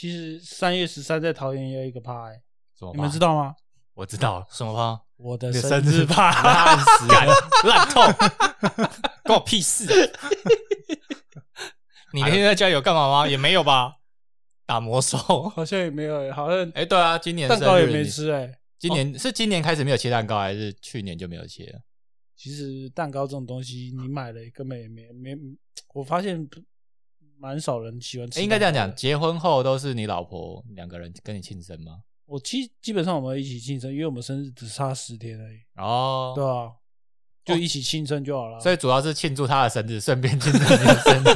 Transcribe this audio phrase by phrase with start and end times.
[0.00, 2.42] 其实三月十三在桃园也有一个趴、欸，
[2.74, 3.54] 什么你们知道吗？
[3.92, 4.98] 我知道，什么趴？
[5.18, 7.34] 我的生生日趴， 烂死了。
[7.68, 8.00] 烂透，
[9.24, 9.84] 关我屁事！
[12.14, 13.28] 你那天在家有干嘛吗？
[13.28, 13.96] 也没有吧？
[14.64, 15.18] 打魔兽。
[15.50, 17.84] 好像也没有、欸，好像哎，对啊，今年蛋糕也。
[17.84, 21.80] 没吃哎、今年是今年开始没有切蛋糕，还是去年就没有切了？
[22.34, 25.36] 其实蛋糕这种东西，你买了根本也没没，
[25.92, 26.58] 我发现不
[27.40, 28.38] 蛮少人喜欢吃。
[28.38, 32.02] 诶应该这样讲，，结婚后都是你老婆两个人跟你庆生吗？
[32.26, 36.70] 我基基本上我们一起庆生，因为我们生日只差十天而已，哦，对啊，
[37.44, 38.60] 就一起庆生就好了。
[38.60, 41.24] 所以主要是庆祝他的生日，顺便庆祝你的生日。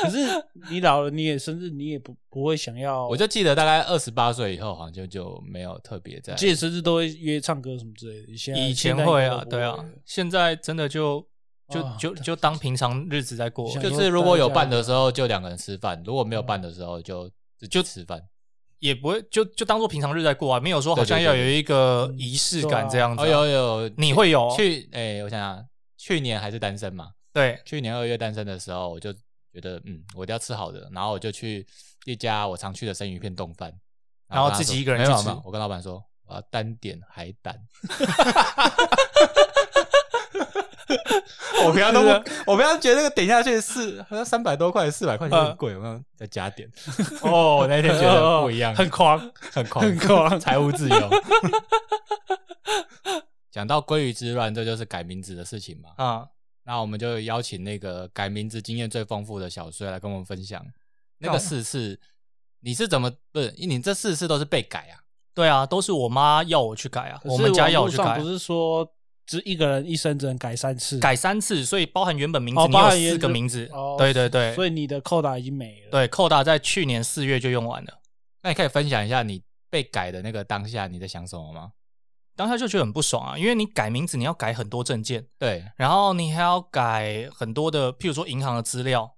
[0.00, 0.26] 可是
[0.70, 3.06] 你老了，你也生日，你也不不会想要。
[3.10, 6.34] 我就记得大概二十八岁以后，好像就没有特别在。
[6.34, 8.32] 记得生日都会约唱歌什么之类的。
[8.58, 11.24] 以前会啊，对啊现在真的就
[11.70, 17.30] 就啊就就当平常日子在过，就是如果有伴的时候，就两个人吃饭；如果没有伴的时候，就
[17.70, 18.22] 就吃饭。
[18.80, 24.88] 也不会就就当做平常日在过啊，没有说好像要有一个嗯仪式感这样子有有，你会有去？
[24.92, 27.08] 哎，我想想，去年还是单身嘛。
[27.32, 31.66] 对，去年二月单身的时候，我就觉得，嗯，我一定要吃好的，然后我就去
[32.04, 33.74] 一家我常去的生鱼片冻饭，
[34.28, 37.58] 然后自己一个人去吃我跟老板说我要单点海胆。
[41.66, 42.08] 我平常都不，
[42.52, 46.70] 我平常觉得那个点下去是好像三百多块、四百块钱很贵，我刚刚再加点。
[47.22, 49.18] 哦，我那天觉得不一样，很狂，
[49.52, 51.10] 很狂，很狂财务自由。
[53.50, 55.90] 讲到鲑鱼之乱，这就是改名字的事情嘛。
[55.96, 56.28] 啊，
[56.64, 60.64] 那我们就邀请那个改名字经验最丰富的小衰来跟我们分享
[61.18, 61.98] 那个四次，
[62.60, 63.52] 你是怎么不是？
[63.58, 65.00] 你这四次都是被改啊？
[65.34, 68.88] 对啊，都是我妈要我去改啊，我们家要我去改不，是说
[69.28, 78.00] 只一个人一生只能改三次，改三次，所以包含原本名字，哦你有四个名字哦，对对对，所以你的扣打已经没了。，对扣打在去年四月就用完了，
[78.42, 81.72] 那你可以分享一下你被改的那个当下你在想什么吗？
[82.36, 89.14] 当下就觉得很不爽啊，因为你改名字你要改很多证件，对，然后你还要改很多的，譬如说银行的资料、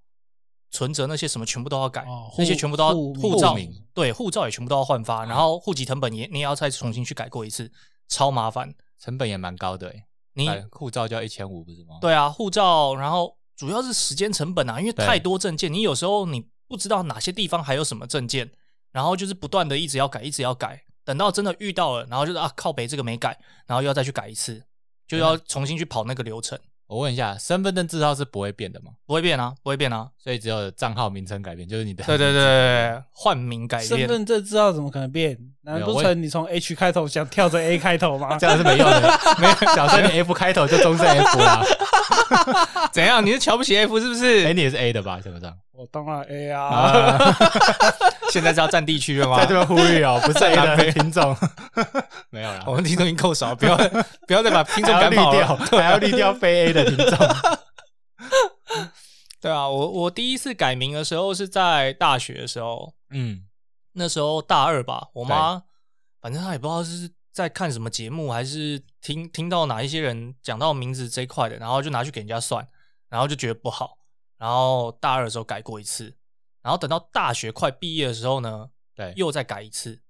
[0.72, 3.56] 存折那些什么，全部都要改，哦那些全部都要护照，
[3.94, 7.70] 对，护照也全部都要换发，然后户籍成本也你也要再重新去改过一次，
[8.08, 8.74] 超麻烦。
[9.02, 10.04] 成本也蛮高的诶，
[10.34, 11.98] 你护照就要一千五不是吗？
[12.00, 18.50] 对啊，护照，然后主要是时间成本啊，因为太多证件，你有时候你不知道哪些地方还有什么证件，
[18.92, 24.62] 然后就是不断的一直要改，一直要改，等到真的遇到了，然后就是啊靠北这个没改，然后又要再去改一次，
[25.08, 26.58] 就要重新去跑那个流程，
[26.90, 28.90] 我问一下，身份证字号是不会变的吗？
[29.06, 30.08] 不会变啊，不会变啊。
[30.18, 35.38] 所以只有账号名称改变，就是你的对对对对，对换名改变，身份证字号怎么可能变？
[35.62, 38.36] 难不成你从 H 开头想跳成 A 开头吗？
[38.42, 39.20] 这样是没用的。
[39.38, 41.62] 没有，小生你 F 开头就终身 F 啦。
[42.92, 43.24] 怎样？
[43.24, 44.46] 你是瞧不起 F 是不是？
[44.46, 45.20] 哎，你也是 A 的吧？
[45.22, 47.18] 身份证我当然 A 啊，啊，
[48.30, 49.38] 现在是要占地区了吗？
[49.40, 51.34] 在这边呼吁哦，不是 A 的品种，
[52.28, 53.74] 没有啦，我们听众已经够少，不要
[54.28, 55.66] 不要再把听众赶跑掉，了。
[55.70, 57.18] 还要滤掉非 A 的听众。
[59.40, 63.44] 对啊，我我第一次改名的时候是在大学的时候，嗯，
[63.94, 65.62] 那时候大二吧，我妈
[66.20, 72.68] 反正她也不知道是在看什么节目，还是听听到哪一些人讲到名字这一块的，然后就拿去给人家算，
[73.08, 73.96] 然后就觉得不好，
[74.40, 76.16] 然后大二的时候改过一次，
[76.62, 80.00] 然后等到大学快毕业的时候呢，对，又再改一次，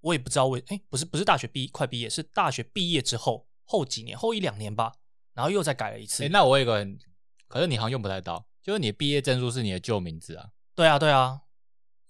[0.00, 4.92] 我也不知道为，哎，不是不是大学毕快毕业，是大学毕业之后后几年后一两年吧，
[5.34, 6.24] 然后又再改了一次。
[6.24, 6.98] 哎，那我有一个很，
[7.46, 11.42] 可是你好像用不太到，就是你毕业证书是你的旧名字啊，对啊对啊，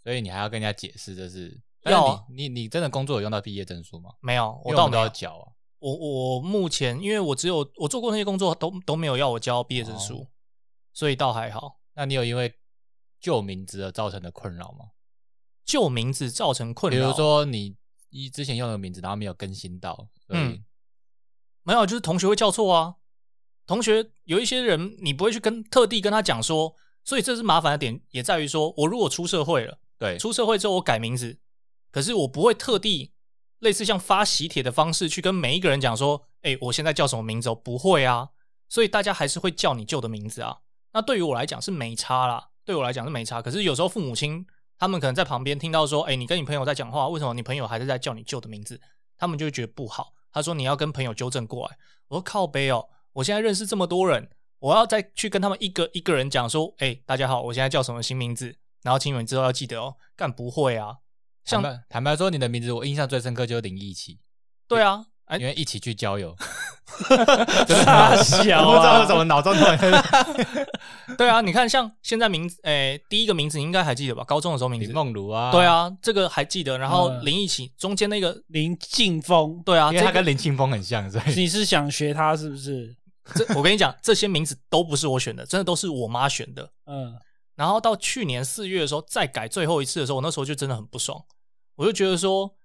[0.02, 1.60] 所以你还要跟人家解释这是。
[1.84, 4.10] 要啊你你你真的工作有用到毕业证书吗？
[4.20, 5.02] 没有，我倒没有。
[5.04, 5.52] 要缴啊。
[5.78, 10.26] 我我目前因为我只有我做过那些工作都都没有要我交毕业证书，哦
[11.00, 11.80] 所以倒还好。
[11.94, 12.54] 那你有因为
[13.18, 14.90] 旧名字而造成的困扰吗？
[15.64, 17.74] 旧名字造成困扰，比如说你
[18.10, 19.94] 一之前用的名字，然后没有更新到，
[20.26, 20.62] 所以、嗯
[21.62, 22.96] 没有，就是同学会叫错啊。
[23.64, 31.38] 同学有一些人，你不会去跟特地跟他讲说，所以这是麻烦的点，也在于说我如果出社会了，对出社会之后我改名字，
[31.90, 33.14] 可是我不会特地
[33.60, 37.54] 类似像发喜帖的方式去跟每一个人讲说，哎、我现在叫什么名字哦？
[37.54, 38.28] 不会啊，
[38.68, 40.58] 所以大家还是会叫你旧的名字啊。
[40.92, 43.40] 那对于我来讲是没差啦，对我来讲是没差。
[43.40, 44.46] 可是有时候父母亲
[44.78, 48.80] 他们可能在旁边听到说，哎、你跟你朋友在讲话，为什么你朋友还是在叫你旧的名字？
[49.16, 50.14] 他们就会觉得不好。
[50.32, 51.76] 他说你要跟朋友纠正过来。
[52.08, 59.96] 我说靠背哦，我现在认识这么多人，我要再去跟他们一个一个人讲说，哎、大家好，我现在叫什么新名字，然后请你们之后要记得哦。
[60.16, 60.96] 干不会啊，
[61.44, 64.18] 像坦白坦白说，你的名字我印象最深刻就是林奕奇。
[64.66, 66.34] 对啊，哎因为一起去郊游，
[66.98, 69.78] 不知道为啊什么脑中突然
[71.16, 74.24] 对啊，你看像现在名字，诶、第一个名字你应该还记得吧？
[74.24, 76.76] 高中的时候名李字，梦如啊，对，啊，这个还记得。
[76.76, 82.96] 然后嗯林奕起中间那个，林劲峰，对啊，因为他跟林庆峰很像，所以你是想学他是不是？
[83.36, 86.68] 这我跟你讲，这些名字都不是我选的，真的都是我妈选的。
[86.86, 87.14] 嗯，
[87.54, 91.22] 然后到去年四月的时候再改最后一次的时候，我那时候就真的很不爽，
[91.76, 92.56] 我就觉得说，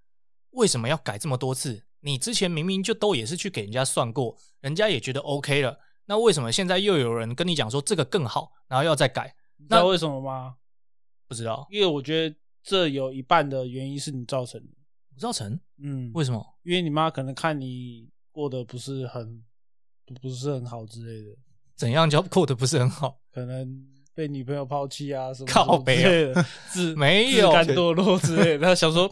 [0.51, 1.83] 为什么要改这么多次？
[2.06, 5.75] 你之前明明就都也是去给人家算过，人家也觉得 OK 了，
[6.06, 9.36] 那为什么现在又有人跟你讲说这个更好，然后要再改？
[9.57, 10.56] 那你知道为什么吗？
[11.28, 14.68] 不知道，因为我觉得这有一半的原因是你造成的。
[15.16, 16.46] 我造成嗯，为什么？
[16.63, 19.44] 因为你妈可能看你过得不是很
[20.06, 21.36] 不不是很好之类的，
[21.75, 23.19] 怎样叫过得不是很好？
[23.34, 28.68] 可能被女朋友抛弃啊什么靠北类的，自 没有自甘堕落之类的。
[28.68, 29.12] 他想说，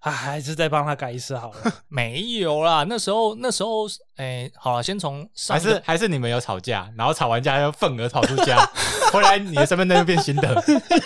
[0.00, 1.72] 啊，还是再帮他改一次好了。
[1.88, 3.86] 没有啦，那时候那时候，
[4.16, 8.56] 哎、好了，先从上还是还是你们有吵架，然后吵完架又愤而跑出家，
[9.12, 10.64] 后来你的身份证就变新的，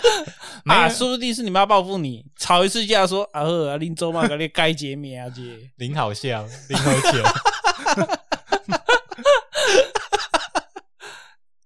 [0.64, 5.42] 没啊，说不定是你妈报复你，吵一次架说啊呵啊，林州嘛，给你改解名啊姐。
[5.76, 7.34] 林好笑，林好笑，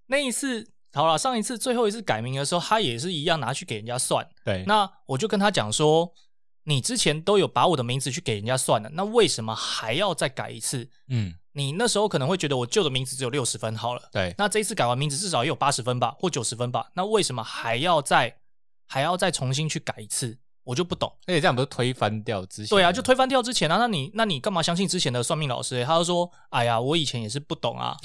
[0.06, 4.26] 那一次好了，上一次最后一次改名的时候，他也是一样拿去给人家算。
[4.44, 6.11] 对，那我就跟他讲说，
[6.69, 10.89] 你之前都有把我的名字去给人家算了，那为什么还要再改一次？
[11.09, 18.37] 嗯，你那时候可能会觉得我旧的名字只有六十分好了，对，那这一次改完名字至少也有八十分吧，或九十分吧，那为什么还要再
[18.85, 20.39] 还要再重新去改一次？
[20.65, 21.09] 我就不懂。
[21.29, 22.77] 而且这样不是推翻掉之前？
[22.77, 25.85] 对啊，就推翻掉之前啊，那你那你干嘛相信之前的算命老师、欸？
[25.85, 27.97] 他就说，哎呀，我以前也是不懂啊，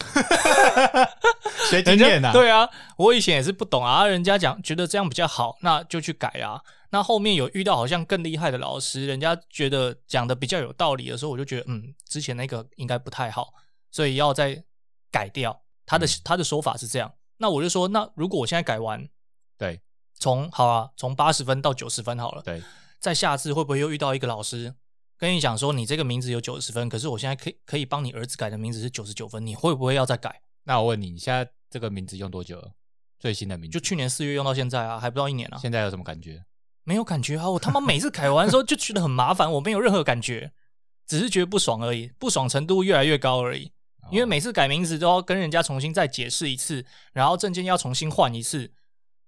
[1.72, 6.62] 学经验啊，，对啊，我以前也是不懂啊，人家讲觉得这样比较好，那就去改啊。
[6.91, 13.53] 那后面有遇到好像更厉害的老师，人家觉得讲的比较有道理的时候，我就觉得嗯，之前那个应该不太好，
[13.89, 14.63] 所以要再
[15.09, 15.63] 改掉。
[15.85, 19.09] 他的、他的说法是这样，那我就说，那如果我现在改完，
[19.57, 19.81] 对
[20.13, 22.61] 从好啊，从八十分到九十分好了，对，
[22.99, 24.75] 在下次会不会又遇到一个老师
[25.17, 30.41] 跟你讲说，你这个名字有九十分，可是我现在可以可以帮你儿子改的名字是九十九分，你会不会要再改？
[30.63, 32.71] 那我问你，你现在这个名字用多久了？
[33.19, 35.57] 最新的名字就去年四月用到现在啊，还不到一年啊。
[35.57, 36.43] 现在有什么感觉？
[36.83, 37.50] 没有感觉啊！
[37.50, 40.51] 我他妈每次改完的时候就觉得很麻烦，我没有任何感觉，
[41.07, 43.72] 只是觉得不爽而已，不爽程度越来越高而已。
[44.12, 48.72] 因为哦每次改名字都要跟人家重新再解释一次，然后证件要重新换一次，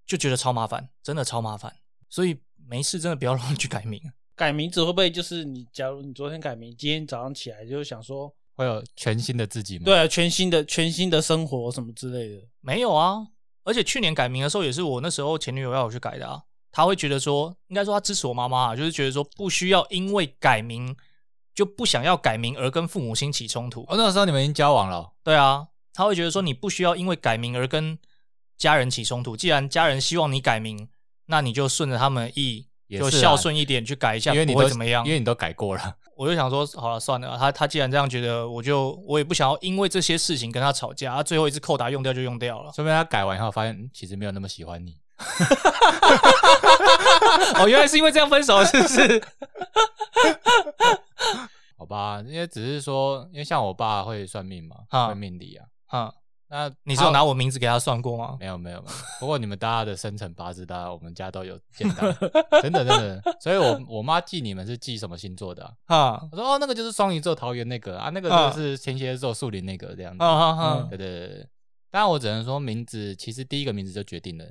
[0.05, 1.73] 就觉得超麻烦，真的超麻烦。
[2.09, 4.01] 所以没事真的不要乱去改名。
[4.35, 5.67] 改名字会不会就是你？
[5.71, 9.85] 假如你昨天改名，今天早上起来就想说，会有全新的自己吗？
[9.85, 12.41] 对啊，全新的全新的生活什么之类的。
[12.59, 13.27] 没有啊，
[13.63, 16.41] 而且去年改名的时候也是我那时候前女友要我去改的啊。
[16.73, 20.93] 她会觉得说，应该说他支持我妈妈啊，就是觉得说不需要因为改名
[21.53, 23.81] 就不想要改名而跟父母亲起冲突。
[23.81, 27.97] 哦，那个时候你们已经交往了哦，对啊，他会觉得说你不需要因为改名而跟
[28.57, 29.37] 家人起冲突。
[29.37, 30.89] 既然家人希望你改名，
[31.27, 32.67] 那你就顺着他们的意，
[32.97, 35.11] 啊就孝顺一点去改一下，因为你会怎么样因。
[35.11, 35.95] 为你都改过了。
[36.17, 41.13] 我就想说，好了，算了，他他既然这样觉得，我就我也不想要因为这些事情跟他吵架。
[41.13, 42.71] 他最后一次扣打用掉就用掉了。
[42.71, 44.97] 说明他改完以后发现嗯其实没有那么喜欢你。
[47.59, 49.23] 哦，原来是因为这样分手，是不是？
[51.77, 55.65] 好吧，因为只是说，因为像我爸会算命嘛，啊会命理啊。
[55.87, 56.13] 哈，
[56.47, 58.37] 那你是有拿我名字给他算过吗？
[58.39, 62.11] 没有没有没有，不过你们大家的生辰八字，大家我们家都有见到，
[62.61, 63.21] 真的真的。
[63.41, 70.23] 所以我我妈记你们是记什么星座的啊、啊我说哦，那个就是双鱼座桃园那个啊，那个啊就是天蝎座树林那个这样子。
[70.23, 70.87] 啊啊啊！
[70.89, 71.47] 对对对对。
[71.91, 74.45] 当然我只能说名字，其实第一个名字就决定了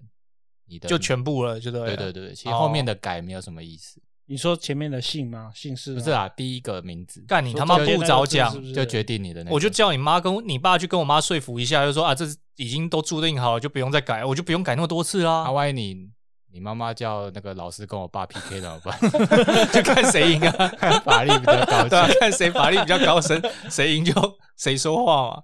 [0.66, 1.86] 你的就全部了，就对了。
[1.86, 4.00] 对对对，其实后面的改没有什么意思。
[4.26, 5.50] 你说前面的姓吗？
[5.54, 9.54] 姓氏吗不是，啊，第一个名字干你他妈不早讲，就决定你的那个。
[9.54, 12.24] 我就叫你妈跟你爸去跟我妈说服一下，就说啊，这
[12.56, 15.50] 已经都注定好了，就不用再改，我就不用改那么多次啦啊，。
[15.50, 16.08] 万一你
[16.52, 18.98] 你妈妈叫那个老师跟我爸 PK 怎么办？
[19.72, 20.68] 就看谁赢啊，
[21.04, 24.12] 法力比较高对啊级。，看谁法力比较高深，谁赢就
[24.56, 25.42] 谁说话嘛。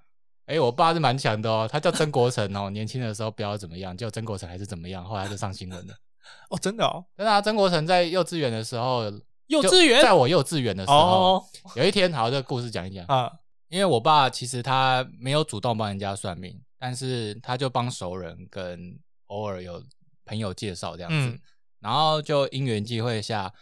[0.49, 5.95] 哎、我爸是蛮强的哦，他叫曾国成哦，年轻的时候不知道怎么样，叫曾国成还是怎么样，后来就上新闻了。
[6.51, 9.05] 哦，真的哦，真的啊，曾国成在幼稚园的时候，
[9.47, 11.45] 幼稚园在我幼稚园的时候，哦
[11.77, 13.05] 有一天，好，这个故事讲一讲。
[13.07, 13.31] 啊
[13.69, 19.85] 因为我爸其实他没有主动帮人家算命，但是他就帮熟人跟偶尔有
[20.25, 21.41] 朋友介绍这样子，嗯
[21.81, 23.53] 然后就因缘际会下，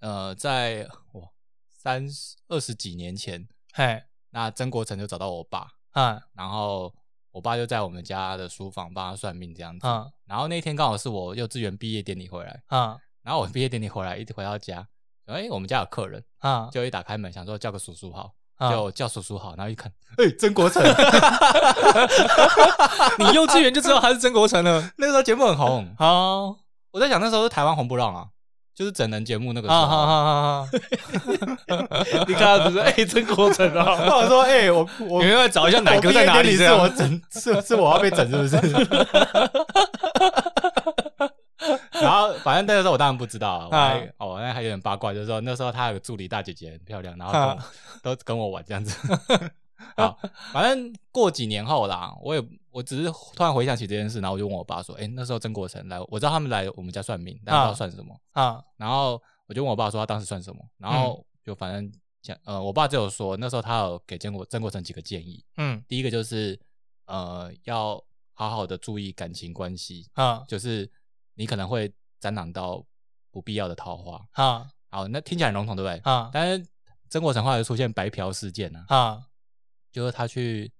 [0.00, 1.22] 呃，在哇
[1.70, 6.92] 三十二十几年前，嘿那曾国成就找到我爸，啊然后
[7.32, 14.86] 我爸就在我们家的书房帮他算命这样子，啊然后那天刚好是我幼稚园毕业典礼回来，啊然后我毕业典礼回来一回到家，
[15.26, 20.82] 哎，我们家有客人，啊就一打开门想说叫个叔叔好，啊就叫叔叔好，然后一看，哎，曾国成
[23.18, 24.90] 你幼稚园就知道他是曾国成了。
[24.96, 26.56] 那个时候节目很红，好，
[26.92, 28.28] 我在想那时候是台湾红不让啊，
[28.80, 30.66] 就是整人节目那个时候。
[32.26, 36.56] 你看他不是哎，真国成啊， 我说，哎，我我你们要找一下奶哥在哪里？
[36.56, 38.56] 是我整，是是我要被整，是不是？
[42.00, 47.58] 然后反正那个时候我当然不知道啊，我还哦，那还有点八卦，就是说那时候他有个助理大姐姐很漂亮，然后跟我
[48.02, 48.96] 都跟我玩这样子。
[49.94, 50.18] 好，
[50.54, 52.42] 反正过几年后啦，我也
[52.72, 58.14] 我只是突然回想起这件事，然后我就问我爸说：“哎、那时候曾国成来，我知道他们来我们家算命，但不知道算什么。
[58.32, 66.58] 啊，然后我就问我爸说他当时算什么，然后就反正讲呃，我爸就有说那时候他有给曾国曾国成几个建议，嗯第一个就是
[67.06, 68.02] 呃要
[68.34, 70.90] 好好的注意感情关系，啊就是
[71.34, 72.84] 你可能会沾染到
[73.30, 74.24] 不必要的桃花。
[74.32, 76.00] 啊好，那听起来很笼统，对不对？
[76.04, 76.66] 啊但是
[77.08, 79.20] 曾国成后来就出现白嫖事件呢，啊
[79.90, 80.70] 就是他去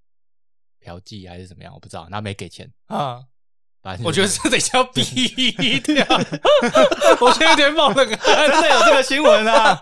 [0.81, 2.69] 嫖妓还是怎么样，我不知道，然后没给钱。
[2.89, 3.21] 啊！
[4.05, 5.03] 我觉得这等一下要逼
[5.81, 6.05] 掉，
[7.19, 8.51] 我现在有点冒冷汗。
[8.51, 9.81] 真的有这个新闻啊！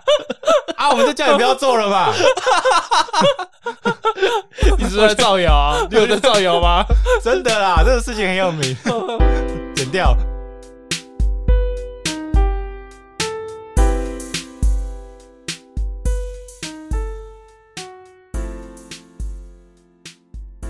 [0.77, 2.15] 啊，我们就叫你不要做了吧。
[4.79, 5.85] 你是在造谣啊？
[5.91, 6.85] 你有在造谣吗？
[7.25, 8.77] 真的啦，这个事情很有名，
[9.75, 10.17] 剪掉。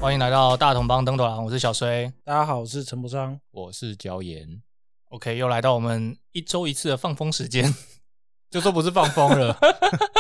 [0.01, 2.11] 欢迎来到大同帮登斗郎，我是小衰。
[2.25, 3.39] 大家好，我是陈柏昌。
[3.51, 4.63] 我是椒盐
[5.11, 7.75] ，OK，又来到我们一周一次的放风时间，
[8.49, 9.59] 就说不是放风了。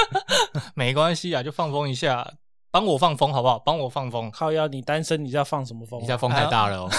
[0.74, 2.34] 没关系啊，就放风一下，
[2.72, 3.56] 帮我放风好不好？
[3.60, 4.28] 帮我放风。
[4.32, 6.02] 靠腰，你单身，你在放什么风啊？
[6.02, 6.90] 你现在风太大了哦。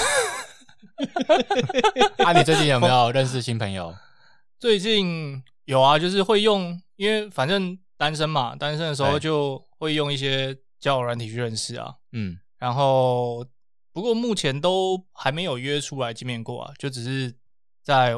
[2.25, 3.93] 啊，你最近有没有认识新朋友？
[4.57, 11.93] 最近有啊，就是会用，因为反正单身嘛，单身的时候对就会用一些交友软体去认识啊。
[12.13, 13.43] 嗯，然后
[13.91, 17.35] 不过目前都还没有约出来见面过啊，就只是
[17.81, 18.15] 在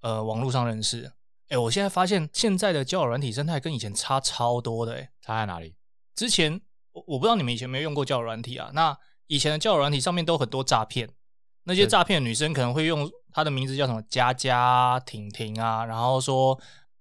[0.00, 1.12] 呃网络上认识。
[1.48, 5.10] 哎，我现在发现现在的交友软体生态跟以前差超多的哎。
[5.20, 5.74] 差在哪里？
[6.14, 6.60] 之前
[6.92, 8.70] 我我不知道你们以前有没有用过交友软体啊？
[8.72, 11.10] 那以前的交友软体上面都很多诈骗，
[11.64, 16.58] 那些对诈骗女生可能会用她的名字叫什么佳佳、婷婷啊，然后说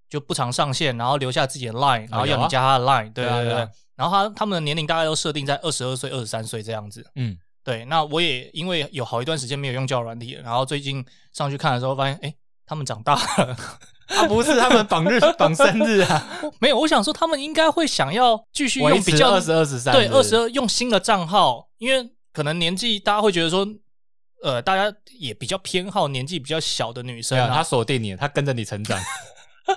[0.09, 3.43] 就不常上线，然后留下自己的 line，然后要你加他的 line，、对对对。
[3.43, 7.05] 对啊对啊然后他他们的年龄大概都设定在二十二岁、二十三岁这样子。
[7.15, 12.35] 嗯，对，那我也因为有好一段时间没有用交友软体，然后最近上去看的时候，发现哎，诶
[12.65, 13.57] 他们长大了。
[14.07, 16.27] 啊，不是他们绑日绑生日啊，
[16.61, 23.67] 没有，我想说他们应该会想要继续用比较二十二十三，对，二十二用新的账号，因为可能年纪大家会觉得说，
[24.41, 27.63] 呃，大家也比较偏好年纪比较小的女生他啊。
[27.63, 28.97] 锁定你，他跟着你成长。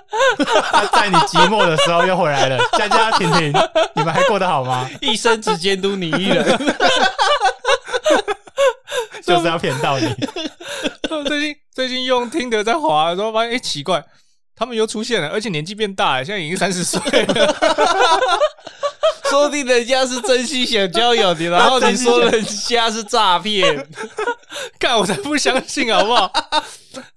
[0.71, 3.51] 他在你寂寞的时候又回来了， 佳佳、婷婷，
[3.95, 4.89] 你们还过得好吗？
[5.01, 6.45] 一生只监督你一人。
[9.25, 10.13] 就是要骗到你。
[11.25, 14.03] 最近最近用听得在滑的时候，发现哎、诶奇怪，
[14.55, 17.55] 他们又出现了，而且年纪变大了，现在已经三十岁了。
[19.29, 23.87] 说不定人家是真心想交友的，然后你说人家是诈骗，
[24.77, 26.31] 看，我才不相信好不好？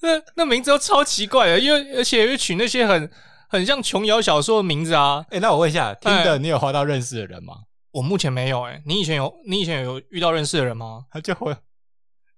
[0.06, 3.10] 那那名字都超奇怪的，因为而且又取那些很
[3.48, 5.24] 很像琼瑶小说的名字啊。
[5.30, 7.54] 哎、那我问一下，听哎的你有滑到认识的人吗？
[7.92, 11.06] 我目前没有哎、你以前有你以前有遇到认识的人吗？
[11.10, 11.56] 他就会，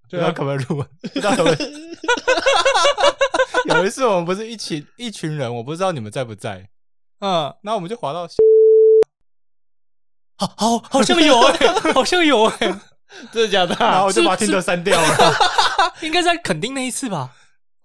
[0.08, 0.84] 对啊可不可以录，
[1.14, 1.88] 不可不可以。
[3.66, 6.68] 有一次我们不是一起一群人，我不知道你们在不在，
[7.18, 8.26] 嗯，然后我们就滑到，
[10.38, 12.56] 好好好像有哎、好像有哎、
[13.32, 13.90] 真的假的啊？
[13.90, 15.34] 然后我就把是听的删掉了，
[16.02, 17.34] 应该在肯定那一次吧？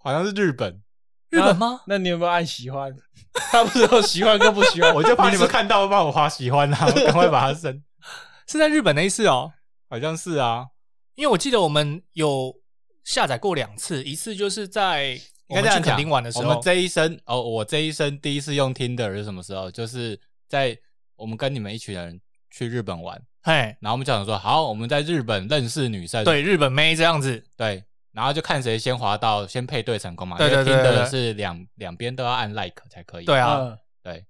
[0.03, 0.81] 好像是日本，
[1.29, 1.81] 日本吗？
[1.87, 2.93] 那你有没有按喜欢？
[3.51, 4.91] 他不是有喜欢跟不喜欢？
[4.95, 7.81] 我就怕你们看到帮我划喜欢啊， 我赶快把它删。
[8.47, 9.53] 是在日本那一次哦，
[9.89, 10.67] 好像是啊，
[11.15, 12.53] 因为我记得我们有
[13.03, 15.17] 下载过两次，一次就是在
[15.47, 15.95] 我们去垦。
[15.95, 19.71] 丁玩的时候，我们这一生哦，我这一生第一次用 Tinder 是什么时候？
[19.71, 20.77] 就是在
[21.15, 22.19] 我们跟你们一群人
[22.51, 27.83] 去日本玩，嘿，然后我们就想说，好，我们在日本认识女生，对日本妹这样子，对，
[28.13, 30.37] 然后就看谁先滑到，先配对成功嘛。
[30.37, 33.25] 对对对是两两边都要按 like 才可以。
[33.25, 34.25] 对啊，嗯对，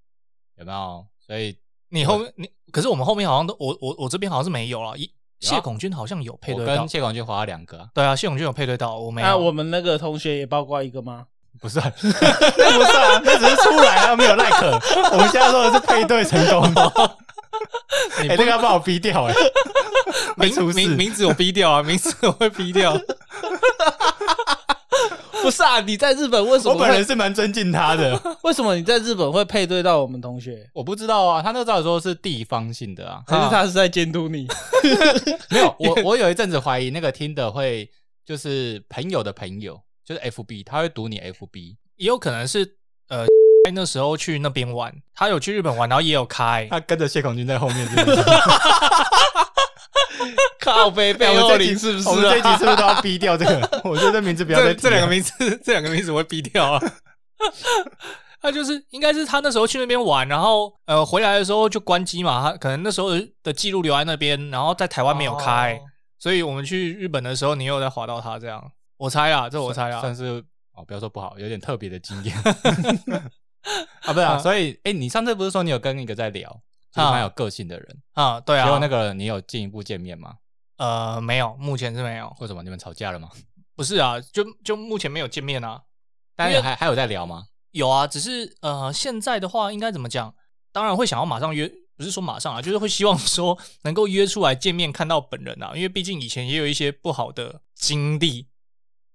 [0.57, 1.05] 有没有？
[1.19, 1.55] 所以
[1.89, 5.09] 你后面你可是我们后面好像都我我我这边好像是没有了，一
[5.39, 11.27] 谢孔君好像有配对到我跟，谢孔军滑了两个啊，对啊，谢孔君有配对到，我没那有，我们那个同学也包括一个吗？
[11.61, 14.79] 不是、啊， 那不是啊，那只是出来啊，没有 like。
[15.11, 16.63] 我们现在说的是配对成功。
[18.21, 19.33] 你哎、这个要把我逼掉哎、
[20.37, 22.99] 会出事名名名字我逼掉啊，名字我会逼掉。
[25.41, 27.03] 不是啊，你在日本为什么我本人？
[27.03, 28.17] 是蛮尊敬他的。
[28.43, 30.69] 为什么你在日本会配对到我们同学？
[30.73, 34.47] 我不知道啊，他那个照理说是地方性的啊，还是他是在监督你？
[35.49, 37.89] 没有，我我有一阵子怀疑那个听的会
[38.25, 42.77] 就是朋友的朋友，就是 FB，他会读你 FB，也有可能是
[43.09, 43.25] 呃
[43.71, 46.67] 那时候去那边玩，他有去日本玩，然后也有开。
[46.69, 48.23] 他跟着谢孔君在后面，是不是？
[50.59, 52.11] 靠背背后我这集灵是不是、啊？
[52.11, 53.81] 我们这一集是不是都要逼掉这个？
[53.83, 56.81] 我觉得这名字不要再提了这这两个名字，这两个名字我会逼掉啊。
[58.41, 63.09] 他就是应该是他那时候去那边玩，然后呃回来的时候就关机嘛，他可能那时候
[63.41, 65.79] 的记录留在那边，然后在台湾没有开，哦
[66.19, 68.71] 所以我们去日本的时候，你又在滑到他这样。
[68.97, 69.99] 我猜啊，这我猜啊。
[69.99, 70.41] 算是
[70.73, 72.33] 哦，不要说不好，有点特别的经验
[74.03, 74.33] 啊，不是啊。
[74.33, 76.49] 啊所以，哎，你上次不是说你有跟一个在聊，
[76.91, 80.35] 就是蛮有个性的人，啊，对啊，结果那个人你有进一步见面吗？
[80.77, 82.35] 呃没有，目前是没有。
[82.39, 83.29] 为什么你们吵架了吗？
[83.75, 85.81] 不是啊，就就目前没有见面啊。
[86.35, 87.45] 但是还还有在聊吗？
[87.71, 90.33] 有啊，只是呃，现在的话应该怎么讲？
[90.71, 98.47] 当然会想要马上约，不是说马上啊，就是会希望说能够约出来见面，看到本人啊，因为毕竟以前也有一些不好的经历。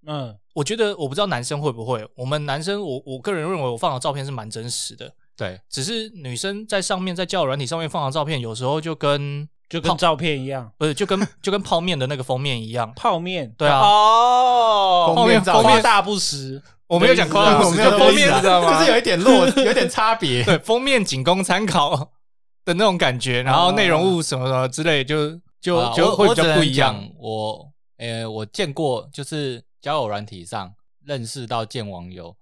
[0.06, 12.92] 嗯，我觉得我不知道男生会不会，我们男生我我个人认为我放的照片是蛮真实的，对，只是女生在上面在交友软体上面放的照片，有时候就跟就跟照片一样，不是就跟就跟泡面的那个封面一样。
[12.96, 13.52] 泡面。
[13.58, 16.62] 对啊哦，封面照片夸大不实。
[16.86, 20.42] 我没有讲夸张我没有就封面知道吗就是有一点落，有点差别。
[20.42, 21.94] 对，封面仅供参考
[22.64, 26.94] 的那种感觉，然后内容物什么什么之类，就就啊就会比较不一样。
[26.94, 27.10] 讲。
[27.18, 32.36] 我呃，我见过，就是交友软体上认识到见网友，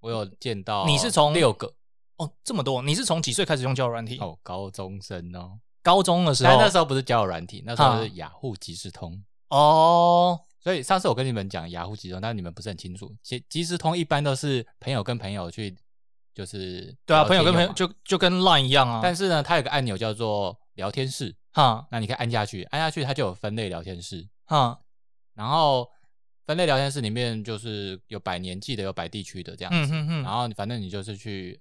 [0.00, 0.86] 我有见到。
[0.86, 1.74] 你是从六个
[2.16, 2.82] 哦，这么多！
[2.82, 4.18] 你是从几岁开始用交友软体？
[4.18, 5.58] 哦，高中生哦。
[5.82, 6.60] 高中的时但候。
[6.60, 9.22] 那时候不是交友软体，那时候啊是雅虎即时通。
[9.48, 13.14] 哦，所以上次我跟你们讲雅虎即时通，但你们不是很清楚。
[13.22, 15.74] 即即时通一般都是朋友跟朋友去，
[16.34, 19.00] 就是对啊，朋友跟朋友就就跟 Line 一样啊。
[19.02, 24.28] 但是呢，它有个按钮叫做聊天室，哈那你可以按下去，按下去它就有分类聊天室。
[24.44, 24.78] 哈
[25.34, 25.88] 然后
[26.50, 29.92] 分类聊天室里面就是有摆年纪的，有摆地区的这样子。
[29.94, 31.60] 嗯哼哼然后反正你就是去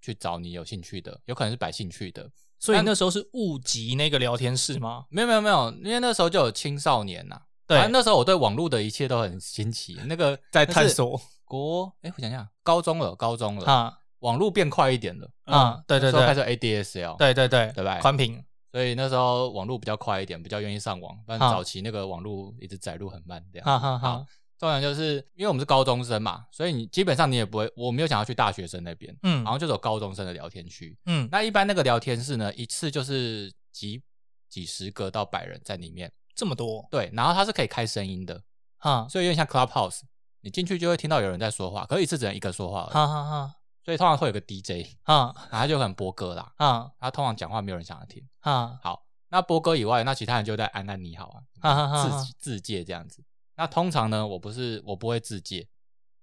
[0.00, 2.30] 去找你有兴趣的，有可能是摆兴趣的。
[2.60, 5.06] 所以那时候是误集那个聊天室吗？
[5.10, 9.98] 没有没有没有，因为那时候就有青少年呐、对反正那时候我对网络的一切都很新奇。
[10.06, 15.28] 那个 在探索国，哎，我想想，高中了，高中了，啊网络变快一点了。
[15.44, 21.18] 啊，对对对开始 ADSL，，对对对对吧宽屏所以那时候网络比较快一点，比较愿意上网。
[21.26, 23.64] 但啊早期那个网络一直载入很慢，这样。
[23.66, 24.26] 哈哈好哈，
[24.58, 30.96] 重点就是因为我们是高中生嘛，所以你基本上你也不会，我没有想要去大学生那边，嗯然后就走高中生的聊天区。
[31.06, 34.02] 嗯那一般那个聊天室呢，一次就是几
[34.48, 38.42] 几十个到百人在里面，这么多对，然后它是可以开声音的，
[38.78, 40.00] 哈所以有点像 Clubhouse，
[40.42, 43.54] 你进去就会听到有人在说话，可是一次只能一个说话哈哈哈
[43.90, 48.24] 所以通常会有个 DJ，啊然后他就可能播歌啦，啊他通常讲话没有人想要听。
[48.38, 53.24] 啊好，那播歌以外，那其他人就在安安你好啊，哈哈哈哈自自介这样子。
[53.56, 55.66] 那通常呢，我不是我不会自介，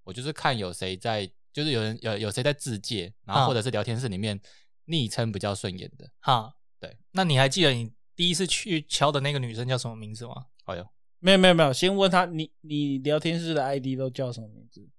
[0.05, 4.39] 我就是看有谁在，就是有人有有谁在自介，然后啊或者是聊天室里面
[4.85, 6.09] 昵称比较顺眼的。
[6.21, 6.97] 哈，对。
[7.11, 10.45] 那你还记得你第一次去敲的那个女生叫什么名字吗？
[10.63, 10.87] 哎呦，
[11.19, 14.89] 没有没有没有，先问他你你聊天室的 ID 都叫什么名字？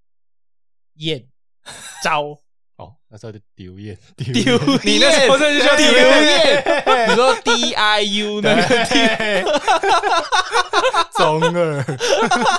[0.97, 1.27] 燕
[2.03, 2.39] 招
[2.79, 6.65] 哦，那时候就丢艳， 丢丢你那时候真的就叫丢丢燕，
[7.11, 9.45] 你说 D I U 那个对，
[11.17, 11.85] 中二，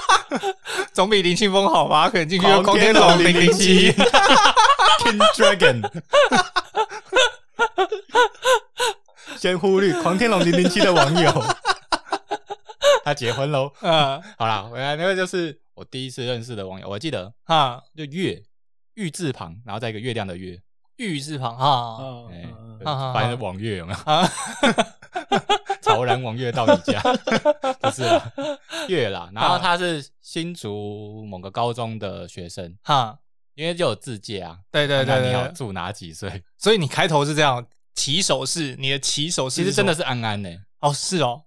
[0.94, 2.10] 总比林庆峰好吧？
[2.10, 3.94] 可能进去就狂光天龙零零七。
[5.00, 5.90] King Dragon，
[9.38, 11.32] 先忽略狂天龙零零七的网友，
[13.06, 13.72] 他结婚喽。
[13.80, 14.20] 啊。
[14.38, 18.44] 好啦，回来那个就是我第一次认识的网友，我记得哈，就月
[19.00, 20.62] 玉字旁，然后再一个月亮的月，
[20.98, 22.04] 玉字旁啊
[22.84, 24.00] 啊啊反正网月有没有？
[24.00, 24.30] 啊
[25.82, 27.02] 潮 然网月到你家，
[27.80, 28.32] 不是啦，
[28.90, 29.30] 月啦。
[29.34, 33.18] 然后他是新竹某个高中的学生，哈，
[33.56, 34.60] 因为就有字界啊。
[34.70, 36.44] 对对对那你好，对对，住哪几岁？
[36.58, 40.50] 所以你开头是这样，起手式，你的起手式其实真的是是安安呢、
[40.82, 41.44] 哦，是哦。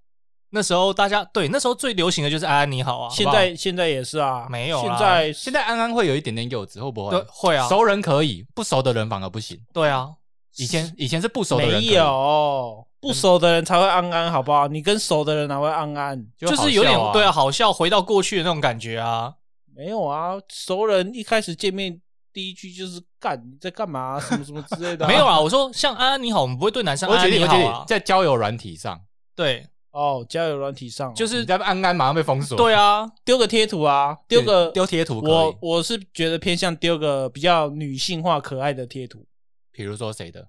[0.54, 3.42] 那时候大家对那时候最流行的就是安安你好啊，现好不好？
[3.42, 7.10] 在现在也是啊，没有啦现在现在安安会有一点点幼稚，会不会？
[7.10, 9.58] 对会啊，熟人可以，不熟的人反而不行。
[9.72, 10.10] 对啊，
[10.58, 12.86] 以前以前是不熟的人可没以，有。
[13.00, 14.68] 不熟的人才会安安，好不好？
[14.68, 16.24] 你跟熟的人哪会安安？
[16.38, 19.32] 就好是有点对啊，好笑，回到过去的那种感觉啊。
[19.74, 21.98] 没有啊，熟人一开始见面
[22.32, 29.00] 第一句就是干你在干嘛、什么什么之类的、 没有，啊，我说像安安你好，我们不会对男生我安安你好啊，，在交友软体上，
[29.34, 39.24] 对哦，交友软体上就是你在安安马上被封锁，对啊，丢个贴图啊，丢个丢贴图我我是觉得偏向丢个比较女性化、可爱的贴图，
[39.70, 40.48] 比如说谁的？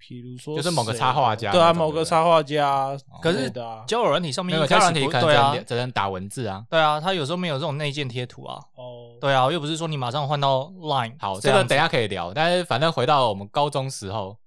[0.00, 3.50] 比如说就是某个插画家对啊，某个插画家可是
[3.84, 6.64] 交友软体上面交友软体可能只能，只能打文字啊。
[6.70, 14.38] 对啊，它有时候没有这种内建贴图啊，哦，对啊，又不是说你马上换到 Line，好，这个等一下可以聊，但是反正回到我们高中时候，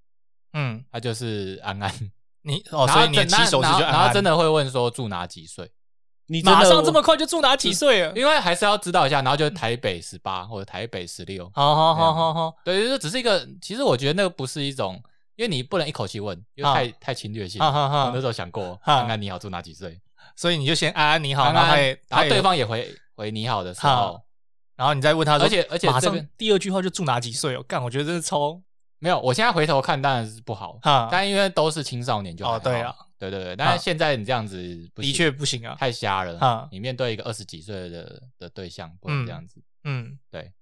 [0.54, 1.93] 嗯，他就是安安，
[2.43, 5.71] 你哦，所以你的真起手式然后然后真的会问说住哪几岁，
[6.27, 8.13] 你马上这么快就住哪几岁了？
[8.15, 15.01] 因为还是要知道一下，然后就台北十八或者台北十六，好好好好好，对，就只是一个，其实我觉得那个不是一种，
[15.36, 17.60] 因为你不能一口气问，因为啊太太侵略性。
[17.60, 19.99] 哈哈哈我那时候想过，哈安安你好，住哪几岁？
[20.36, 21.75] 所以你就先安安你好，然后，
[22.08, 24.21] 然后对方也回回你好的时候，
[24.75, 27.63] 然后你再问他说，而且而且马上这边第二句话就住哪几岁哦？
[27.67, 28.60] 干，我觉得这是超
[29.01, 34.55] 没有，我现在回头看当然是不好，哈，但因为都是青少年就还好哦对啊，对对对，但是现在你这样子
[34.93, 40.53] 不行的确不行啊，太瞎了哈，你面对一个二十几岁的的对象不能这样子，嗯对。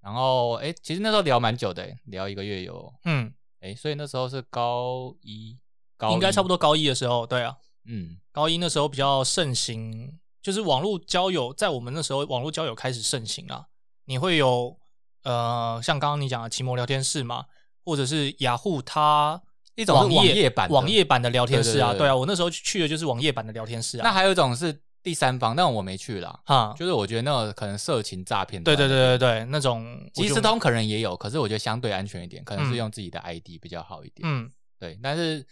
[0.00, 5.58] 然后哎，其实那时候聊蛮久的，聊一个月有嗯，哎，所以那时候是高一，
[5.96, 13.66] 高应该差不多，多高一的时候，对啊，嗯，高一那时候比较盛行，就是网络交友，在我们那时候网络交友开始盛行啊，
[14.04, 14.78] 你会有
[15.24, 17.46] 呃，像刚刚你讲的奇摩聊天室嘛，
[17.88, 19.40] 或者是雅虎它
[19.76, 26.38] 一种是网网页版网页版的聊天室啊，对啊，我那时候去的就是网页版的聊天室啊，那还有一种是第三方，但我没去啦。
[26.44, 34.28] 哈，就是我觉得那个可能色情诈骗，对对对对对，那种即时通可能也有，可是我觉得相对安全一点，可能是嗯用自己的 ID 比较好一点。
[34.28, 35.46] 嗯，对，但是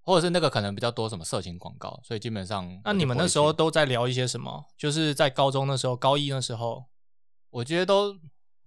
[0.00, 4.64] 或者是那个可能比较多什么色情广告，所以基本上那你们那时候，都在聊一些什么？
[4.78, 6.86] 就是在高中那时候，高一那时候，
[7.50, 8.16] 我觉得都，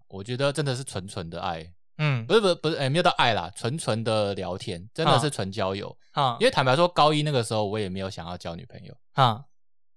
[0.09, 2.25] 我觉得真的是纯纯的爱，嗯。
[2.25, 5.19] 不，是不是不是，哎、没有到爱啦，纯纯的聊天，真的啊。
[5.19, 5.97] 是纯交友。
[6.11, 6.37] 啊。
[6.39, 9.45] 因为坦白说，高一那个时候我也没有想要交女朋友，啊，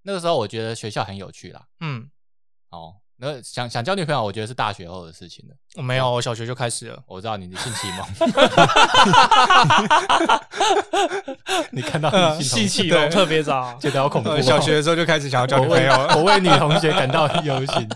[0.02, 1.66] 那个时候我觉得学校很有趣啦。
[1.80, 2.10] 嗯，
[2.70, 5.54] 哦，那想想交女朋友，我觉得是大学后的事情了。
[5.74, 7.02] 我没有，我小学就开始了。
[7.06, 8.06] 我知道你的性启蒙，
[11.72, 14.36] 你看到你性启蒙特别早， 觉得好恐怖、哦。
[14.36, 17.88] 的时候就开始想要交女朋友我为女同学感到忧心。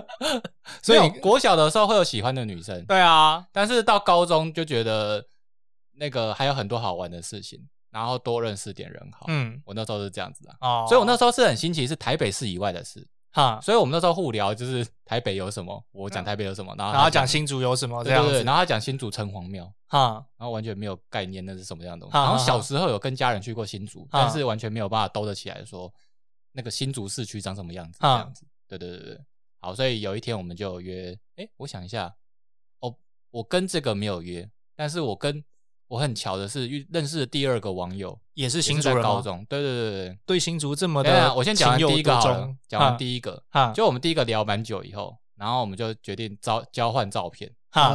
[0.82, 5.22] 所以国小的时候会有喜欢的女生，对啊，但是到高中就觉得
[5.98, 9.26] 那个还有很多好玩的事情，然后多认识点人好。
[9.28, 13.06] 嗯，我那时候是这样子的，哦，所以我那时候是很新奇，是台北市以外的事。
[13.36, 22.16] 哈，所以我们那时候互聊就是台北有什么，我讲台北有什么，然后然后讲新竹有什么这样子，对对对，然后他讲新竹城隍庙，哈，然后完全没有概念那是什么样的东西。
[22.16, 25.92] 然后小时候有跟家人去过新竹，但是完全没有办法兜得起来说
[26.52, 28.46] 那个新竹市区长什么样子这哈样子。
[28.66, 29.20] 对对对对，
[29.60, 32.10] 好，所以有一天我们就约，哎，我想一下，
[32.80, 32.96] 哦，
[33.30, 35.44] 我跟这个没有约，但是我跟
[35.88, 40.38] 我很巧的是遇认识的第二个网友也是新竹人高中，对对对对对。
[40.38, 47.50] 新竹这么的，我先讲完第一个好了，讲完，第一个，哈，就我们第一个聊蛮久以后，然后我们就决定交交换照片，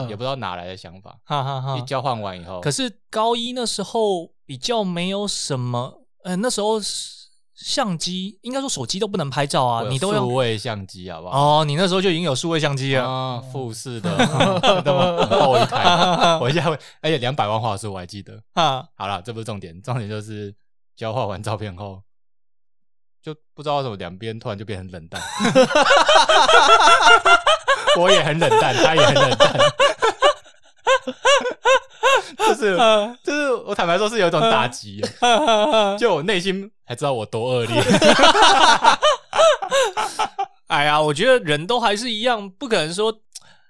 [0.10, 1.82] 也不知道哪来的想法，哈哈哈一。
[1.84, 7.20] 交换完以后，可是高一那时候比较没有什么，呃，那时候是
[7.63, 11.60] 相机应该说手机都不能拍照啊，你都要数位相机，好不好？
[11.62, 14.10] 哦，你那时候就已经有数位相机了，啊，富士的，
[14.84, 18.41] 那 么很厚一台，我一下会，而且两百万画素我还记得。
[18.56, 20.54] 哈，好了，这不是重点，重点就是
[20.95, 22.02] 交换完照片后，
[23.21, 25.21] 就不知道为什么两边突然就变成冷淡，
[27.97, 29.54] 我也很冷淡，他也很冷淡，
[32.38, 32.78] 就是
[33.24, 35.02] 就是我坦白说是有一种打击，
[36.00, 37.82] 就我内心才知道我多恶劣。
[40.67, 43.21] 哎呀，我觉得人都还是一样，不可能说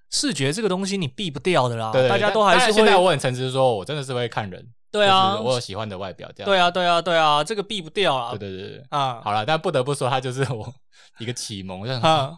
[0.10, 6.46] 视觉这个东西你避不掉的啦，对，大家都还是会现在，我很诚实说，我真的是会看人，对啊就是我有喜欢的外表这样。
[6.46, 10.74] 对啊，对啊，对啊，这个避不掉啊对，对对对，啊，好了，但不得不说，他就是我
[11.20, 12.34] 一个启蒙，我就想说啊，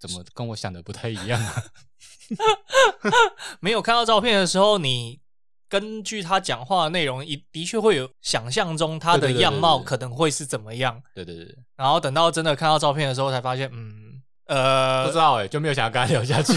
[0.00, 1.54] 怎么跟我想的不太一样啊？
[3.60, 5.20] 没有看到照片的时候，你
[5.74, 16.52] 根据他讲话的内容，一的确会有想象中他的样貌可能会是怎么样，对对对，然后等到真的看到照片的时候，才发现，嗯，呃不知，道哎，就没有想要跟他聊下去，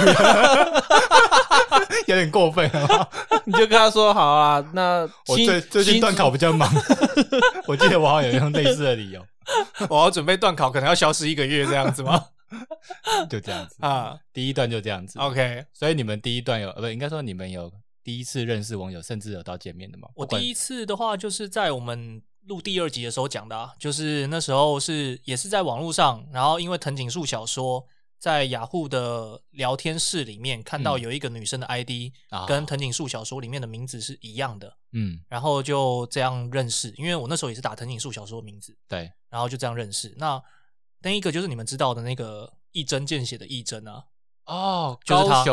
[2.06, 3.10] 有点过分啊！
[3.46, 6.72] 你就跟他说好啊，那我最最近新段考比较忙，
[7.66, 9.26] 我记得我好像有用类似的理由，
[9.90, 12.24] 我要准备断考，可能要消失一个月这样子吗？
[13.28, 13.78] 就这样子。
[13.80, 15.18] 啊第一段就这样子。
[15.18, 17.72] ，OK，所以你们第一段有呃不应该说你们有
[18.08, 20.08] 第一次认识网友，甚至有到见面的吗？
[20.16, 27.86] 我第一次的话，就是在我们录第二集的时候讲的、啊，就是那时候是也是在网络上，然后因为藤井树小说，
[28.18, 36.94] 在雅虎的聊天室里面看到嗯有一个女生的 ID 啊跟藤井树小说里面的名字是一样的，嗯，然后就这样认识。
[36.98, 40.16] 因为我那时候也是打藤井树小说的名字，对，然后就这样认识。
[40.18, 40.42] 那
[41.02, 44.06] 另一个就是你们知道的那个一针见血的一针啊，
[44.46, 45.44] 哦，就是他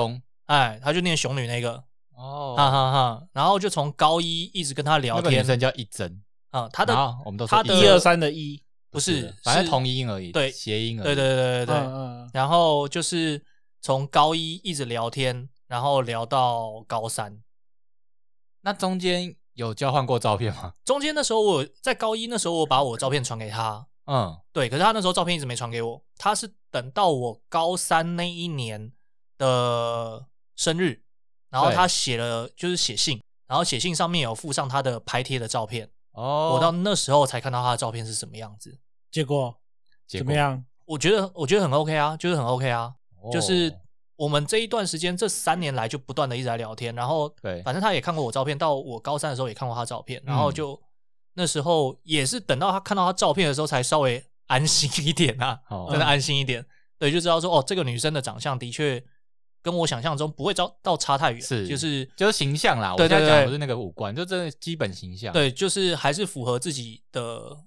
[0.47, 1.83] 哎，他就念熊女那个，
[2.17, 3.27] 哦，哈哈哈。
[3.33, 10.51] 然后就从高一一直跟他聊天，那个女生叫一真，啊、他的然后我们都说他的一二三的一，不是，反正是同音而已，对。
[10.51, 11.75] 谐音而已，对对对对对。
[11.77, 12.31] 嗯嗯。
[12.33, 13.43] 然后就是
[13.81, 17.41] 从高一一直聊天，然后聊到高三。
[18.63, 20.73] 那中间有交换过照片吗？
[20.85, 28.93] 中间那时候我在高一那时候我把我照片传给他，嗯，对，可是他那时候照片一直没传给我，他是等到我高三那一年
[29.37, 31.04] 的生日，
[31.55, 38.77] 然后他写了就是写信，然后写信上面有附上他的拍贴的照片，哦，我到那时候才看到他的照片是什么样子。
[39.13, 39.57] 结果
[40.09, 40.33] 怎么？
[40.33, 40.65] 样？
[40.85, 43.73] 我觉得我觉得很 OK 啊，就是很 OK 啊，哦就是
[44.17, 50.83] 我们这一段时间这三年来就不断的一直在聊天，然后对反正他也看过我照片，到我高三的时候也看过他照片，然后嗯就、
[51.35, 56.67] 那时候也是等到他看到他照片的时候才稍微安心一点啊，哦真的安心一点，
[56.99, 59.03] 对，就知道说哦，这个女生的长相的确
[59.65, 67.21] 跟我想象中不会到到差太远，是就是就是形象啦，我对对对现在讲的不是那个五官，就真的基本形象。，对，就是还是符合自己的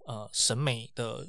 [0.05, 1.25] 呃审美的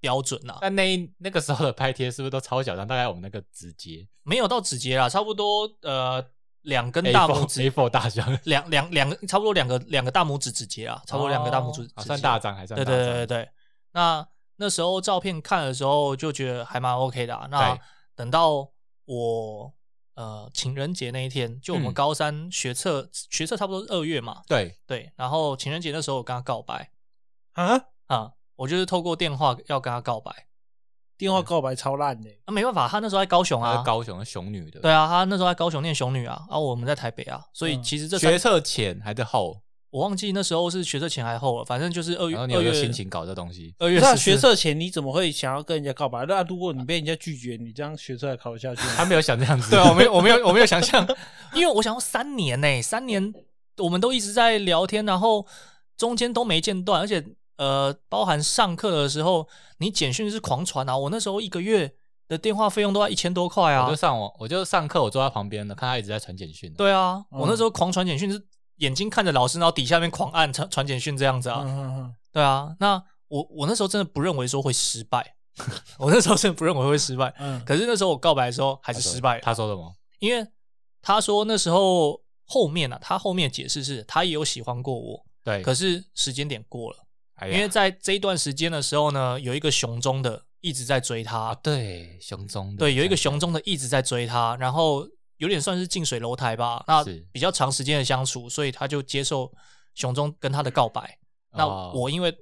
[0.00, 2.84] 标准呐、但那那个时候的拍贴是不是都超小张？
[2.84, 6.24] 大概我们那个指节没有到指节啦，差不多呃
[6.62, 13.48] 两根大拇 A4 指 A4 大小，两两两个差不多两个两个大拇指指节啊，差不多两个大拇指算大张还算对大张对对对对。
[13.92, 14.26] 那
[14.56, 17.46] 那时候照片看的时候就觉得还蛮 OK 的、啊。
[17.48, 17.78] 那
[18.16, 18.68] 等到
[19.04, 19.72] 我
[20.18, 25.12] 呃情人节那一天，就我们嗯高三学测、学测差不多是二月嘛，对，对。
[25.14, 26.90] 然后情人节那时候我跟他告白
[27.52, 30.46] 啊，啊，我就是透过电话要跟他告白。
[31.16, 46.26] 电话告白超烂的，那、没办法，他那时候在高雄啊高雄的熊女的，对啊，他那时候在高雄念熊女啊，啊我们在台北啊，所以嗯其实这嗯学测前还是后，我忘记那时候是学测前还后了，反正就是二月然后你有个二月心情搞这东西，二月那学测前你怎么会想要跟人家告白？
[46.26, 48.92] 那如果你被人家拒绝，你这样学测还考得下去吗？
[48.96, 51.06] 他没有想这样子，对啊，我没有，我没有，我没有想象，
[51.54, 53.32] 因为我想要三年呢、三年
[53.78, 55.46] 我们都一直在聊天，然后
[55.96, 57.24] 中间都没间断，而且
[57.56, 59.48] 呃，包含上课的时候，
[59.78, 61.90] 你简讯是狂传啊，我那时候一个月
[62.28, 63.86] 的电话费用都要一千多块啊。
[63.86, 68.40] 我就，上网，我就上课，我坐在旁边的，看他一直在传简讯，对啊，嗯我那时候狂传简讯是
[68.78, 72.14] 眼睛看着老师，然后底下面狂按传传简讯这样子啊，嗯嗯嗯。
[72.32, 75.34] 对啊，那我我那时候真的不认为说会失败，
[75.98, 79.94] 我那时候真的不认为会失败，嗯，可是那时候我告白的时候还是失败了，他说什么？
[80.20, 80.46] 因为
[81.02, 86.98] 他说那时候后面啊，他后面解释是他也有喜欢过我，对，可是时间点过了，
[87.34, 95.06] 哎因为在这一段时间的时候呢，有一个熊中的一直在追他，啊，对，熊中的对，有一个想熊中的一直在追他，然后
[95.38, 99.52] 有点算是近水楼台吧，那比较长时间的相处，所以他就接受
[99.94, 101.18] 熊中跟他的告白。
[101.52, 101.90] 那哦。
[101.94, 102.32] 我因为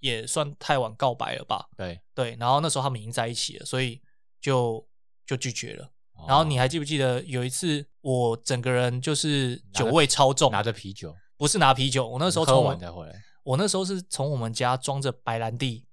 [0.00, 4.00] 也算太晚告白了吧，对，对，然后那时候他们已经在一起了，所以
[4.40, 4.86] 就
[5.24, 5.90] 就拒绝了。
[6.26, 13.14] 然后你哦还记不记得有一次我整个人就是酒味超重，拿着啤酒，不是拿啤酒，我那时候喝从完再回来，
[13.44, 15.86] 我那时候是从我们家装着白兰地，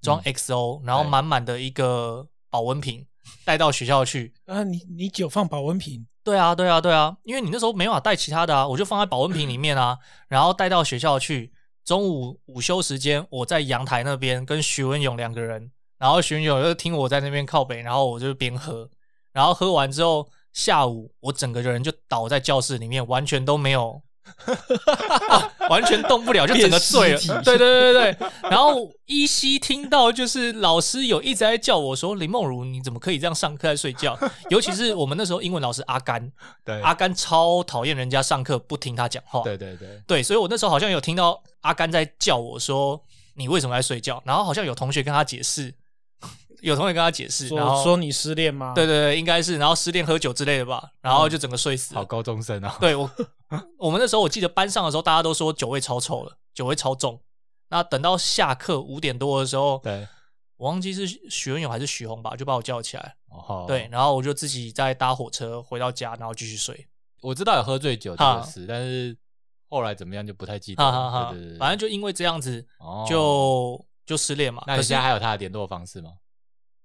[0.00, 1.10] 装嗯 XO，、然后对。
[1.10, 3.06] 满满的一个保温瓶
[3.44, 4.32] 带到学校去。
[4.46, 11.52] 啊，你你酒放保温瓶，对啊，对啊，对啊，因为你那时候没法带其他的啊，我就放在保温瓶 里面啊，然后带到学校去。
[11.84, 18.90] 中午午休时间，我在阳台那边跟徐文勇两个人，然后徐文勇就听我在那边靠北，然后我就边喝，
[19.32, 24.02] 然后喝完之后，下午我整个人就倒在教室里面，完全都没有，
[25.30, 27.18] 啊完全动不了，就整个醉了。
[27.42, 28.28] 对对对对对。
[28.50, 34.18] 然后依稀听到就是老师有一直在叫我说：“林梦如，你怎么可以这样上课在睡觉？”
[34.50, 36.30] 尤其是我们那时候英文老师阿甘，
[36.64, 39.42] 对，阿甘超讨厌人家上课不听他讲话。
[39.42, 43.02] 对对对，对，所以我那时候好像有听到阿甘在叫我说
[43.34, 45.74] ：“你为什么在睡觉？”然后好像有同学跟他解释，
[46.60, 48.72] 有同学跟他解释，然后说说你失恋吗？
[48.74, 52.00] 对对对，应该是，然后失恋喝酒之类的吧，然后就整个睡死了。
[52.00, 53.10] 好高中生啊，对我，
[53.78, 57.20] 我们那时候我记得班上的时候，大家都说酒味超臭了，酒味超重。
[57.68, 60.06] 那等到下课五点多的时候，对，
[60.56, 63.16] 我忘记是许文勇还是许红吧，就把我叫起来。
[63.28, 66.86] 哦，对，，然后我就自己再搭火车回到家，然后继续睡。
[67.22, 69.16] 我知道有喝醉酒这个事，但是
[69.68, 74.62] 后来怎么样就不太记得哈哈哈了，对对对，反正就因为这样子，哦就就失恋嘛。
[74.66, 76.12] 那你现在还有他的联络方式吗？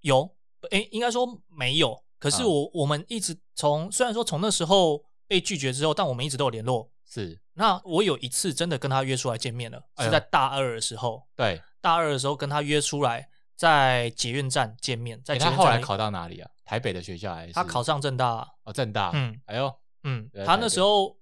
[0.02, 0.36] 有，
[0.70, 2.00] 诶，应该说没有。
[2.18, 6.88] 可是啊我、我们一直从虽然说从那时候被拒绝之后，但我们一直都有联络。
[7.04, 11.26] 是，那我有一次真的跟他约出来见面了，哎是在大二的时候。
[11.34, 16.48] 对，大二的时候跟他约出来，在捷运站见面，在诶捷后来考到哪里啊？
[16.64, 17.52] 台北的学校还是？
[17.52, 21.18] 他考上正大啊，哦正大，嗯哎呦，嗯，他那时候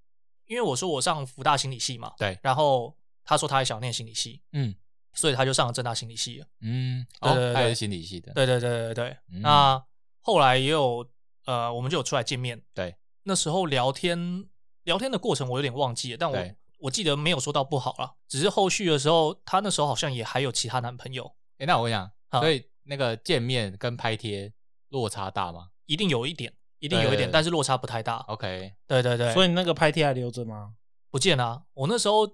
[0.46, 4.74] 因为我说我上福大心理系嘛，对，然后他说他也想念心理系，嗯
[5.12, 6.46] 所以他就上了正大心理系了。
[6.60, 9.40] 嗯，对对对哦，他也是心理系的，对对对对对，嗯。
[9.42, 9.82] 那
[10.20, 11.06] 后来也有
[11.46, 12.62] 呃，我们就有出来见面。
[12.74, 14.46] 对，那时候聊天
[14.84, 16.38] 聊天的过程我有点忘记了，但我
[16.78, 24.52] 我记得没有说到不好了，只是后续的时候，他那时候好像也还有其他男朋友，哎，那我跟你讲，好所以那个见面跟拍贴
[24.88, 25.70] 落差大吗？
[25.86, 28.16] 一定有一点，一定有一点，但是落差不太大。
[28.28, 30.74] ？OK，对对对，所以你那个拍贴还留着吗？
[31.10, 32.26] 不见了啊、我那时候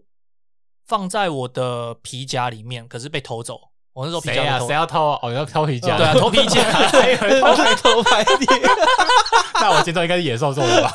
[0.87, 3.61] 放在我的皮夹里面，可是被偷走。
[3.93, 4.59] 我那时候皮谁呀？
[4.61, 5.19] 谁要偷啊？
[5.23, 5.97] 哦，要偷皮夹？
[5.97, 6.63] 对啊，偷皮夹，
[7.41, 7.55] 偷
[7.95, 8.47] 偷拍你，
[9.61, 10.93] 那我心中应该是野兽做的吧？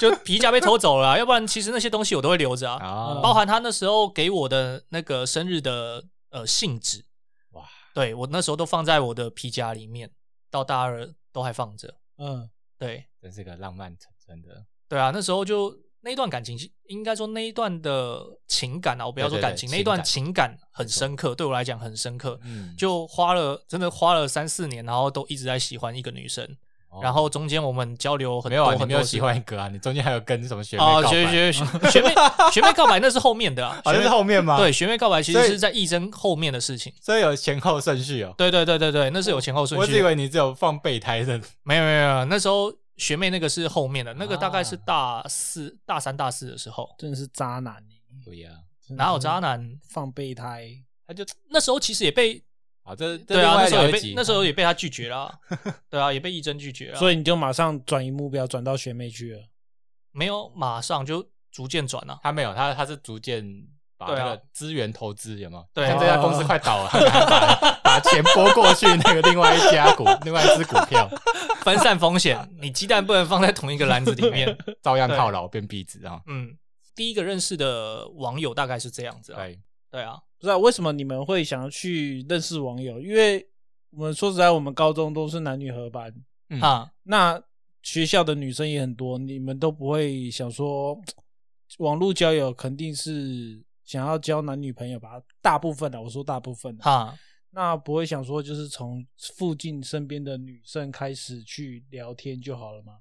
[0.00, 7.04] 就皮夹被偷走了啊、要不然其实那些东西我都会留着啊，啊，包含他那时候给我的那个生日的呃信纸，
[7.52, 7.62] 哇，
[7.94, 10.10] 对我那时候都放在我的皮夹里面，
[10.50, 11.94] 到大二都还放着。
[12.18, 12.50] 嗯，
[12.80, 14.64] 对真是个浪漫成真的。
[14.88, 15.72] 对啊，那时候就
[16.04, 22.38] 那一段感情，应该说那一段的情感啊，我不要说感情，那一段情情感很深刻，对我来讲很深刻。
[22.44, 26.44] 嗯，就花了真的花了三四年，然后都一直在喜欢一个女生，
[26.90, 32.14] 哦然后中间我们交流很多很多没有喜欢一个啊，你中间还有跟什么学妹哦，告白学学学 学妹
[32.52, 34.58] 学妹告白那是后面的啊， 学妹是后面吗？
[34.58, 36.92] 对，学妹告白其实是在义珍后面的事情。
[37.00, 38.34] 所以有前后顺序哦。
[38.36, 40.02] 对对对对对，那是有前后顺序我只以。
[40.02, 41.40] 为你只有放备胎的。
[41.62, 46.94] 没有没有没有，那时候学妹那个是后面的，那个大概是啊大四、大三、大四的时候。
[46.96, 48.50] 真的是渣男欸对呀，
[48.90, 49.76] 哪有渣男？
[49.90, 50.70] 放备胎？
[51.04, 52.40] 他就那时候其实也被
[52.84, 55.38] 啊，这这对啊，那时候也被那时候也被他拒绝了啊。
[55.90, 56.98] 对啊，也被义珍拒绝了啊。
[57.00, 59.42] 所以你就马上转移目标，转到学妹去了。
[60.12, 62.20] 没有马上就逐渐转了。
[62.22, 63.66] 他没有，他他是逐渐
[64.06, 65.66] 把对啊那个资源投资有没有？
[65.72, 71.08] 对像这家公司快倒了， 把把钱拨过去那个另外一家股， 另外一只股票，
[71.62, 74.56] 分散风险，你鸡蛋不能放在同一个篮子里面。
[74.82, 76.20] 照样套牢变壁纸啊。
[76.26, 76.56] 嗯，
[76.94, 79.36] 第一个认识的网友大概是这样子啊。
[79.36, 79.58] 对，
[79.90, 83.00] 对啊，不知道为什么你们会想要去认识网友？
[83.00, 83.46] 因为
[83.90, 86.12] 我们说实在，我们高中都是男女合班，
[86.50, 87.40] 嗯啊，那
[87.82, 90.98] 学校的女生也很多，你们都不会想说
[91.78, 93.62] 网络交友肯定是
[93.92, 95.20] 想要交男女朋友吧？
[95.42, 97.14] 大部分的，我说大部分的，哈，
[97.50, 102.94] 那不会想说就是从附近身边的女生开始去聊天就好了吗？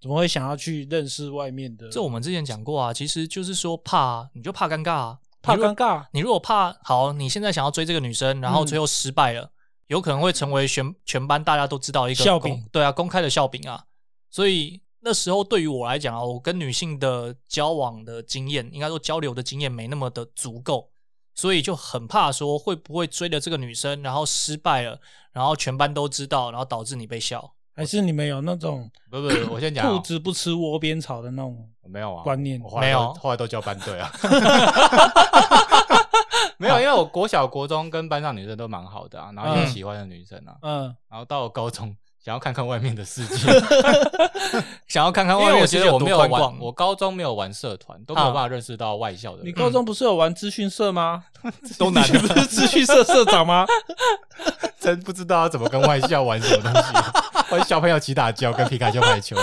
[0.00, 1.88] 怎么会想要去认识外面的？
[1.88, 9.50] 这我们之前讲过啊，其实就是说怕，你就怕尴尬啊，怕尴尬，你如果怕好，你现在想要追这个女生，然后嗯最后失败了，
[9.88, 13.82] 有可能会成为全全班大家都知道一个笑柄对啊，公开的笑柄啊。
[14.30, 20.90] 所以那时候对于我来讲啊，我跟女性的交往的经验，应该说交流的经验没那么的足够，
[21.32, 24.98] 所以就很怕说会不会追了这个女生，然后失败了，
[25.32, 27.52] 然后全班都知道，然后导致你被笑。
[27.76, 31.70] 还是你们有那种不不，我先讲哦，兔子不吃窝边草的那种？
[31.88, 34.10] 没有啊观念我后来都没有后来都交班队啊。
[36.58, 43.46] 没有，因为我国小、国中跟班上女生都蛮好的啊，然后有嗯喜欢的女生啊，嗯，然后到了高中想要看看外面的世界，
[44.88, 49.46] 想要看看外面的世界有觉得我没有玩，，我高中没有玩社团，都没有办法认识到外校的人。
[49.46, 51.22] 你高中不是有玩资讯社吗？
[51.78, 53.64] 都难你不是资讯社社长吗？
[54.80, 59.36] 真不知道要怎么跟外校玩什么东西，玩小朋友起打胶跟皮卡丘排球。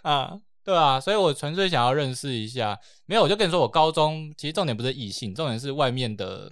[0.00, 0.32] 啊，
[0.64, 2.80] 对啊，所以我纯粹想要认识一下。
[3.04, 6.50] 没有，我就跟你说，我高中其实重点不是异性，重点是外面的，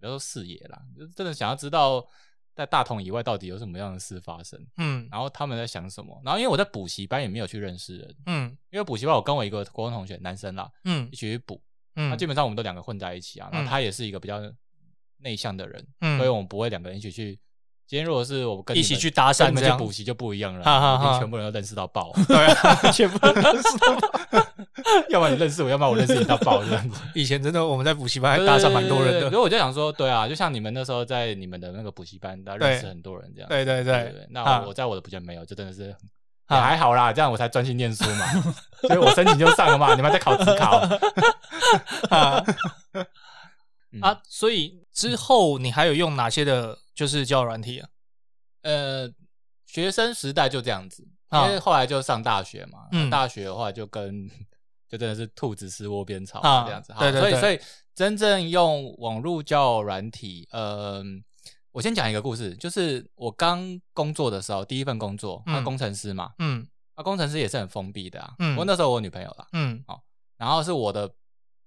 [0.00, 2.00] 比如说视野啦，就是真的想要知道
[2.60, 6.20] 在大同以外到底有什么样的事发生，嗯然后他们在想什么。
[6.22, 11.60] 然后因为我在补习班也没有去认识人，嗯因为补习班我跟我一个国中同学，男生啦，嗯一起去补，
[11.96, 13.48] 嗯那基本上我们都两个混在一起啊。
[13.50, 14.40] 然后嗯他也是一个比较
[15.16, 17.40] 内向的人，嗯所以我们不会两个人一起去。
[17.90, 22.12] 今天如果是我跟你一起去搭讪这样去补习就不一样了，哈哈哈全部人都认识到爆。
[22.28, 24.46] 对啊，全部都知道。
[25.10, 27.00] 要不然你认识我，要不然我认识你到爆这样子。
[27.16, 33.48] 以前真的我们在补习班还搭讪蛮多人的，所以我就想说，对啊，就像你们那时候在你们的那个补习班，大家认识很多人这样。
[33.48, 34.14] 对对对。
[34.30, 35.92] 那啊我我在我的补习班没有，就真的是
[36.46, 38.24] 还好啦，这样我才专心念书嘛。
[38.86, 40.76] 所以我申请就上了嘛，你们在考自考。
[42.08, 42.44] 啊
[42.92, 47.88] 嗯啊，所以之后你还有用哪些的，就是交友软体啊？
[48.60, 49.10] 呃，
[49.64, 52.88] 学生时代就这样子，因啊为后来就上大学嘛。
[52.92, 54.28] 嗯大学的话就跟
[54.86, 56.92] 就真的是兔子吃窝边草啊这样子。
[56.92, 57.58] 好对对对所以所以
[57.94, 61.02] 真正用网络交友软体，呃，
[61.72, 68.34] 我先讲一个故事，就是我刚工作的时候，第一份工作，嗯那工程师嘛，嗯那工程师也是很封闭的啊。
[68.40, 70.02] 嗯我那时候我女朋友啦，嗯好
[70.36, 71.10] 然后是我的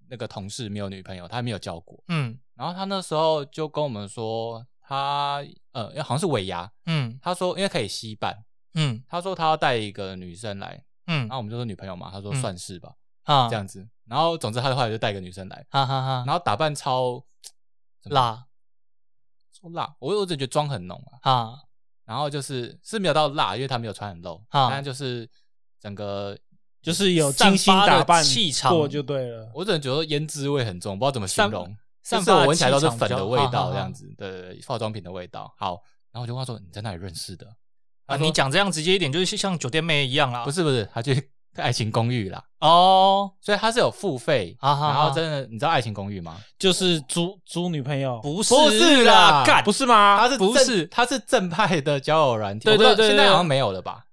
[0.09, 2.03] 那个同事没有女朋友，他还没有交过。
[2.09, 8.43] 嗯然后他那时候就跟我们说，他呃好像是尾牙，嗯他说因为可以吸伴，
[8.75, 13.87] 嗯他说他要带一个女生来，嗯然后我们就说女朋友嘛，他说嗯算是吧，啊这样子。
[14.05, 17.23] 然后总之他的话就带一个女生来，哈哈哈然后打扮超
[18.03, 18.45] 辣
[19.57, 21.31] 说辣，我我只觉得妆很浓啊。
[21.31, 21.59] 啊
[22.05, 25.27] 然后就是是没有到辣，因为他没有穿很露，啊但就是
[25.79, 26.37] 整个
[26.81, 29.49] 就是有精心打扮气场过就对了。
[29.55, 31.73] 我只能觉得胭脂味很重，不知道怎么形容。
[32.03, 35.53] 就是散发的我闻起来都是粉的味道这样子的化妆品的味道。
[35.57, 35.79] 好，
[36.11, 37.47] 然后我就问他说你在哪里认识的？
[38.05, 38.17] 啊！
[38.17, 40.43] 你讲这样直接一点，就是像酒店妹一样啊。
[40.43, 44.57] 不是不是，他去 爱情公寓啦，哦，所以他是有付费。
[44.59, 46.37] 啊哈哈然后真的，你知道爱情公寓吗？
[46.59, 50.17] 就是租租女朋友，不不是啦啦，干不是吗？
[50.17, 54.03] 他是正不是他是正派的交友软体，对对对现在好像没有了吧？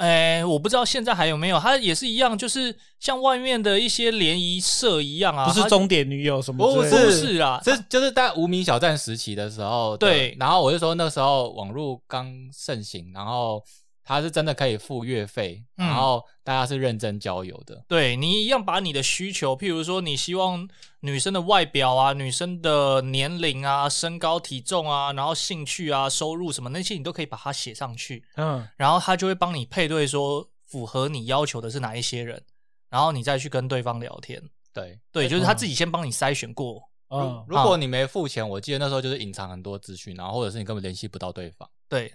[0.00, 7.04] 哎，我不知道现在还有没有，它也是一样，就是像外面的一些联谊社一样啊，不是终点女友什么不之类的？
[7.04, 13.62] 不是啦，这就是在无名小站时期的时候的，对然后我就说那时候网络刚盛行，然后
[14.10, 17.84] 他是真的可以付月费，嗯然后大家是认真交友的。
[17.86, 32.42] 对你一样把你的需求，譬如说你希望女生的外表啊、女生的年龄啊、身高体重啊，然后兴趣啊、收入什么那些，你都可以把它写上去，嗯，然后他就会帮你配对说符合你要求的是哪一些人，
[32.88, 34.42] 然后你再去跟对方聊天。
[34.72, 36.82] 对，对，就是他自己先帮你筛选过。
[37.10, 41.68] 嗯，如果你没付钱，我记得那时候就是隐藏很多资讯，然后或者是你根本联系不到对方。
[41.88, 42.12] 对，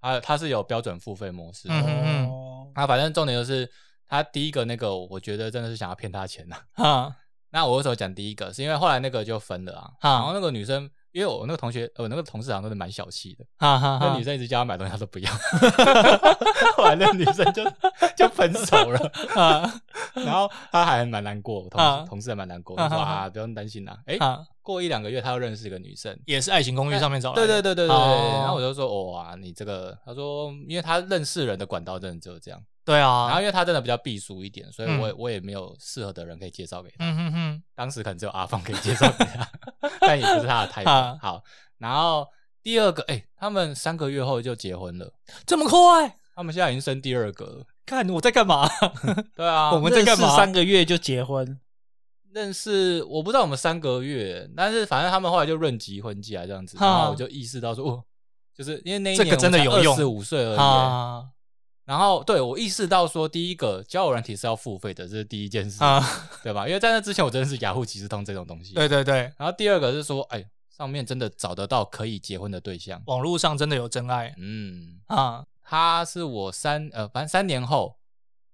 [0.00, 3.70] 他他是有标准付费模式的，嗯嗯嗯哦，他反正重点就是
[4.08, 7.16] 他第一个那个，我觉得真的是想要骗他钱呐、哈。
[7.50, 8.52] 那我为什么讲第一个？
[8.52, 10.10] 是因为后来那个就分了啊，哈。
[10.10, 15.30] 然后那个女生，因为我那个同学，我那个同事好像都是蛮小气的，哈哈哈那女生一直叫他买东西，他都不要。
[16.76, 17.64] 后来那女生就
[18.16, 19.80] 就分手了， 啊
[20.14, 23.98] 然后他还蛮难过，我同同事还蛮难过，啊啊就说啊，不用担心啦。
[24.06, 27.62] 哎，啊，过一两个月他又认识一个女生，也是爱情公寓上面找来对的。
[27.62, 27.96] 对对对对对。
[27.96, 33.26] 哦然后我就说，哇，你这个，他说，因为他认识人的管道真的只有这样，对啊。
[33.26, 36.96] 然后因为他真的比较避俗一点，所以嗯我也我也没有适合的人可以介绍给他。
[37.00, 39.46] 嗯哼哼，当时可能只有阿芳可以介绍给他，
[40.00, 41.18] 但也不是他的 type 啊。
[41.20, 41.42] 好，
[41.76, 42.26] 然后
[42.62, 45.12] 第二个，哎、他们三个月后就结婚了，
[45.44, 46.16] 这么快？
[46.34, 47.64] 他们现在已经生第二个了。
[47.84, 48.68] 看我在干嘛？
[49.36, 51.58] 对啊， 我们在干嘛三个月就结婚，
[52.32, 58.04] 认识我不知道我们三个月，但是反正他们后来就论及婚嫁这样子，然后我就意识到说，哦，
[58.54, 60.56] 就是因为那一这个真的有用四五岁而已
[61.88, 65.98] 然后对我意识到说，第一个交友软体是要付费的，这是第一件事，啊！
[66.42, 66.68] 对吧？
[66.68, 68.74] 因为在那之前我真的是雅虎即时通这种东西。
[68.74, 73.02] 对对对，然后第二个是说，哎，上面真的找得到可以结婚的对象。
[73.06, 77.96] 网络上真的有真爱嗯，啊他是我三呃，反正三年后，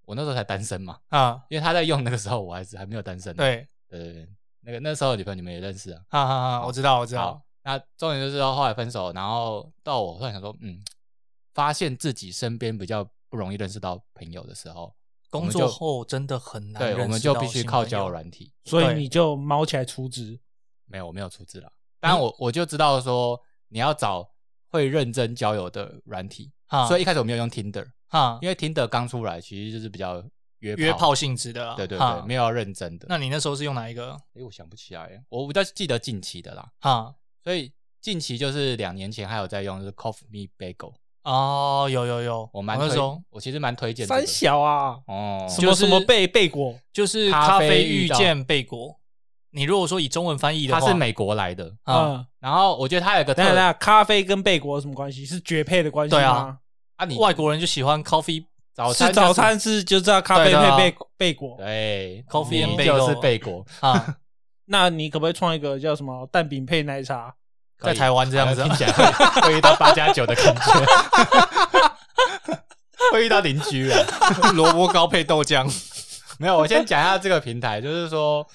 [0.04, 1.42] 我那时候才单身嘛，啊！
[1.48, 3.34] 因为他在用那个时候，我还是还没有单身。
[3.34, 4.28] 对，对对对，
[4.60, 6.00] 那个那时候的女朋友你们也认识啊。
[6.08, 10.78] 哈哈哈，我知道我知道，，那重点就是说后来分手，然后到我突然想说，嗯，
[11.52, 14.94] 发现自己身边比较不容易认识到朋友的时候，
[15.28, 18.52] 工作后真的很难对，认识到我们就必须靠交友软体。
[18.64, 20.38] 所以你就猫起来出资。
[20.86, 21.68] 没有，我没有出资了。
[21.98, 24.24] 当然我我就知道说你要找
[24.68, 30.22] 会认真交友的软体，啊，所以一开始我没有用 Tinder，啊，因为 Tinder 刚出来，其实就是比较
[30.60, 33.06] 约约炮性质的啦，对对哈对，没有要认真的。
[33.08, 34.12] 那你那时候是用哪一个？
[34.34, 36.70] 哎，我想不起来，我比较记得近期的啦。
[36.78, 37.12] 哈，
[37.42, 40.94] 所以近期就是两年前还有在用，就是 Coffee Me Bagel，
[41.24, 48.98] 哦，有有有，我蛮推那时候，我其实蛮推荐这三小啊，哦，什么什么贝贝果，就是咖咖啡啡遇到见贝果。
[49.50, 55.24] 你如果说以中文翻译的话，它是美国来的，啊，嗯，然后我觉得它有一个特等等一下，咖啡跟贝果有什么关系？
[55.24, 56.58] 是绝配的关系对啊吗？
[56.96, 61.56] 啊，你外国人就喜欢 coffee 是早餐早餐是就知道咖啡对的啊配贝贝果。
[61.56, 64.16] 对 Coffee and 就是 bagel 贝果，啊，
[64.66, 67.32] 那你可不可以创一个叫什么蛋饼配奶茶？
[67.80, 68.68] 在台湾这样子啊。
[68.68, 70.62] 好像听起来会会遇到八加九的感觉，
[73.12, 73.98] 会遇到邻居啊。
[74.54, 75.64] 萝卜糕配豆浆，
[76.38, 78.46] 没有，我先讲一下这个平台，就是说，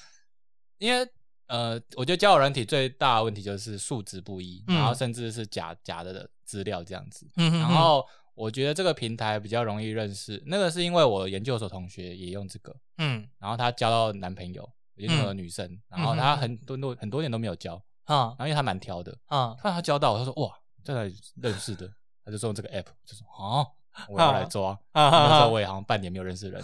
[0.78, 1.06] 因为
[1.46, 4.76] 呃，我觉得交友软体最大的问题就是素质不一，嗯。
[4.76, 7.26] 然后甚至是假假的资料这样子。
[7.36, 13.26] 嗯哼然后我觉得这个平台比较容易认识，那个是因为我研究所同学也用这个，嗯。
[13.38, 17.82] 然后她交到男朋友，研究所的女生，然后她很多多很多年都没有交，
[18.14, 18.34] 啊。
[18.38, 19.54] 然后因为他蛮挑的，啊。
[19.60, 20.52] 突然她交到，他说哇，
[20.84, 21.88] 在哪里认识的？
[22.24, 23.66] 他就说用这个 app，就说哦，
[24.08, 24.70] 我要来抓。
[24.92, 26.60] 啊那时候我也好像半年没有认识人，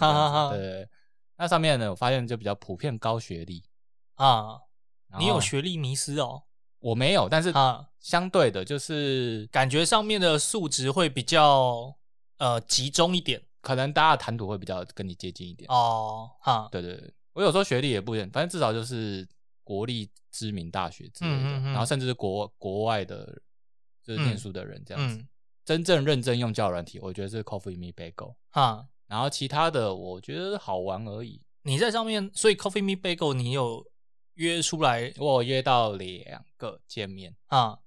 [0.51, 0.87] 对。
[1.37, 3.63] 那上面呢，我发现就比较普遍高学历，
[4.15, 4.59] 啊！
[5.19, 6.43] 你有学历迷失哦？
[6.79, 11.95] 我没有，但是啊，相对的，就是感觉上面的素质会比较
[12.37, 13.41] 呃集中一点。
[13.61, 15.69] 可能大家的谈吐会比较跟你接近一点。
[15.69, 19.27] 哦哈，对对对，我有时候学历也不一样，反正至少就是
[19.63, 23.41] 国立知名大学之类的，嗯嗯嗯然后甚至是国国外的
[24.03, 25.15] 就是念书的人这样子。
[25.15, 25.27] 嗯
[25.65, 31.41] 真正认真用交友软体，我觉得是 Coffee Me Bagel，哈，然后其他的我觉得好玩而已。
[31.63, 33.85] 你在上面，所以 Coffee Me Bagel 你有
[34.35, 37.79] 约出来我有约到两个见面，啊？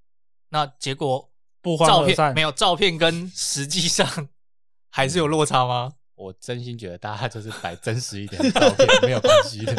[0.51, 1.31] 那结果
[1.63, 4.29] 不欢照而散片没有照片跟实际上
[4.91, 5.95] 还是有落差吗？
[6.17, 9.75] 我真心觉得大家就是摆真实一点的照片 没有关系的。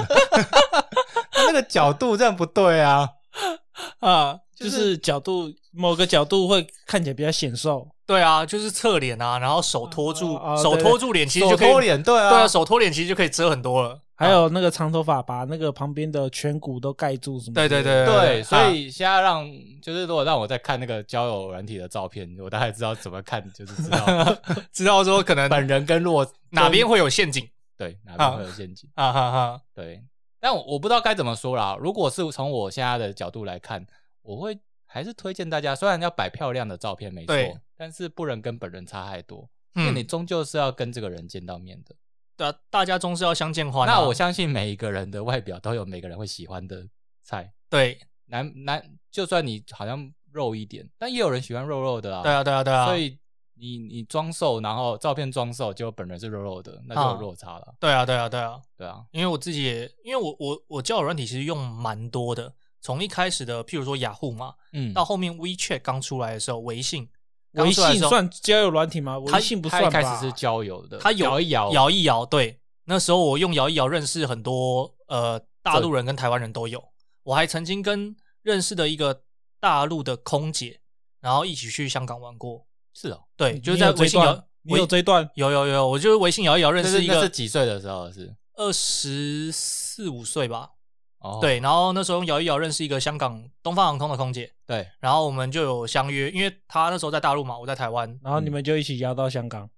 [1.51, 3.09] 他那个角度这样不对啊！
[3.99, 13.99] 啊，就是角度某个角度会看起来比较显瘦，对啊，就是侧脸啊，然后手托住，啊啊手托住脸，其实就可以托脸，对啊，对啊，手托脸其实就可以遮很多了。
[14.15, 17.81] 还有那个长头发把那个旁边的颧骨都盖住什么之对？
[17.81, 19.49] 对对对，所以现在让
[19.81, 24.37] 就是如果让我再看那个交友软体的照片，我大概知道怎么看，就是知道
[24.71, 28.87] 知道说可能本人跟落哪边会有陷阱对哪边会有陷阱。
[28.93, 29.61] 啊哈哈。
[29.73, 30.03] 对，
[30.41, 31.77] 但我我不知道该怎么说啦。
[31.79, 33.85] 如果是从我现在的角度来看，
[34.23, 37.35] 我会还是推荐大家，虽然要摆漂亮的照片没错，
[37.77, 41.95] 但是不能跟本人差太多，因为嗯你终究是要跟这个人见到面的。
[42.35, 43.93] 对啊，大家终是要相见欢啊。
[43.93, 46.87] 那我相信每一个人的外表都有每个人会喜欢的
[47.23, 52.23] 菜，对男男就算你好像肉一点，但也有人喜欢肉肉的啊。
[52.23, 53.17] 对啊对啊对啊，所以
[53.61, 57.75] 你你装瘦，然后照片装瘦，结果本人是肉肉的，那就有啊落差了。
[57.79, 62.51] 对啊对啊对啊，对啊，因为我自己也，因为我我我交友软体其实用蛮多的，
[62.81, 67.07] 从一开始的譬如说雅虎嘛，嗯，到后面 WeChat 刚出来的时候，微信
[67.51, 69.19] 微信算交友软体吗？
[69.19, 69.89] 微信不算吧？
[69.91, 76.83] 他一开始是交友的，它摇一摇，摇一摇，对，那时候我用摇一摇认识很多呃大陆人跟台湾人都有，
[77.23, 79.21] 我还曾经跟认识的一个
[79.59, 80.79] 大陆的空姐，
[81.19, 85.29] 然后一起去香港玩过，是哦，对，就是在微信摇，你有微这一段？
[85.35, 88.35] 有有有，我就是微信摇一摇认识一个几岁的时候是？
[88.55, 90.71] 二十四五岁吧，
[91.19, 99.69] 哦，对，然后那时候用摇一摇认识一个香港东方航空的空姐，对，然后我们就有相约，因为她那时候在大陆嘛，我在台湾，然后你们就一起摇到香港，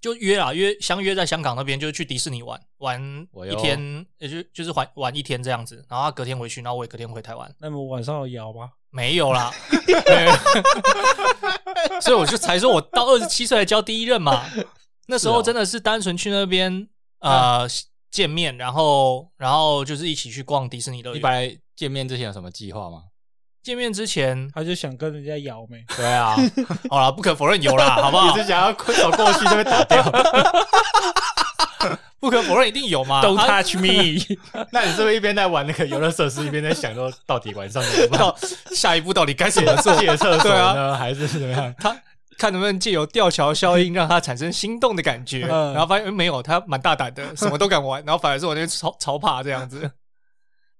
[0.00, 3.00] 就约啦，约相约在香港那边，就去迪士尼玩玩
[3.46, 8.72] 一天，也就就是玩玩一天这样子，然后他隔天回去，然后我也隔天回台湾，那么晚上有摇吗？
[8.90, 9.52] 没有啦，
[9.86, 10.26] 对
[12.00, 14.44] 所以我就才说我到二十七岁才交第一任嘛，
[15.06, 16.88] 那时候真的是单纯去那边
[17.20, 17.66] 呃
[18.10, 21.18] 见面，然后然后就是一起去逛迪士尼乐园。
[21.18, 23.02] 一般见面之前有什么计划吗？
[23.62, 25.84] 见面之前，他就想跟人家摇没？
[25.94, 26.34] 对啊，
[26.88, 28.40] 好了，不可否认有啦，好不好 你？
[28.40, 30.02] 是想要走过去就被打掉？
[32.20, 33.22] 不可否认一定有嘛。
[33.22, 34.36] Don't 啊 touch me！
[34.72, 38.18] 那你是不是一边在玩那个游乐设施，一边在想说到底晚上怎么办？
[38.20, 38.36] 到
[38.74, 39.94] 下一步到底该怎么做？
[39.96, 41.74] 借厕所呢，还是怎么样？
[41.78, 41.96] 他
[42.36, 49.90] 看能不能借由吊桥效应让他产生心动的感觉，嗯然后发现、诶没有，他蛮大胆的，什么都敢玩， 然后反而是我那边超超怕这样子。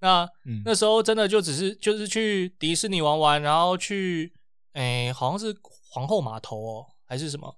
[0.01, 4.33] 那嗯那时候真的就只是就是去迪士尼玩玩，然后去
[4.75, 5.53] 诶好像是
[5.91, 7.53] 皇后码头哦，还是什么，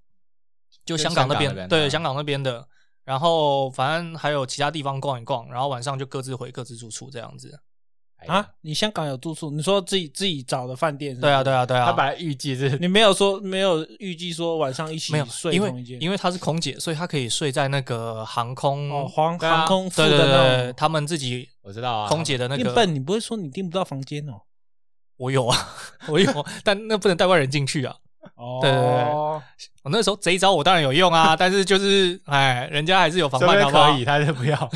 [0.87, 2.67] 就就香港那边对香港那边的，
[3.05, 7.61] 然后反正还有其他地方逛一逛，然后晚上就各自回各自住处这样子。
[8.27, 9.51] 啊，你香港有住宿？
[9.51, 11.19] 你说自己自己找的饭店？
[11.19, 11.61] 对啊，对啊。
[11.61, 11.87] 啊，对啊。
[11.87, 20.75] 他本来预计是你没有说没有预计说晚上一起没有，睡同一间为因为她是空姐，所以她可以睡在那个航空哦，航航空附对对的那对，种。
[20.77, 24.43] 他们自己我知道啊，空姐的那个，你笨，你不会说你订不到房间哦？
[25.17, 25.57] 我有啊，
[26.09, 27.97] 我有， 但那不能带外人进去啊。
[28.35, 28.91] 哦，对对对
[29.83, 34.57] 我那时候这一招我当然有用啊， 但是就是哎，人家还是有防这范的，好不好边可以，他就不要。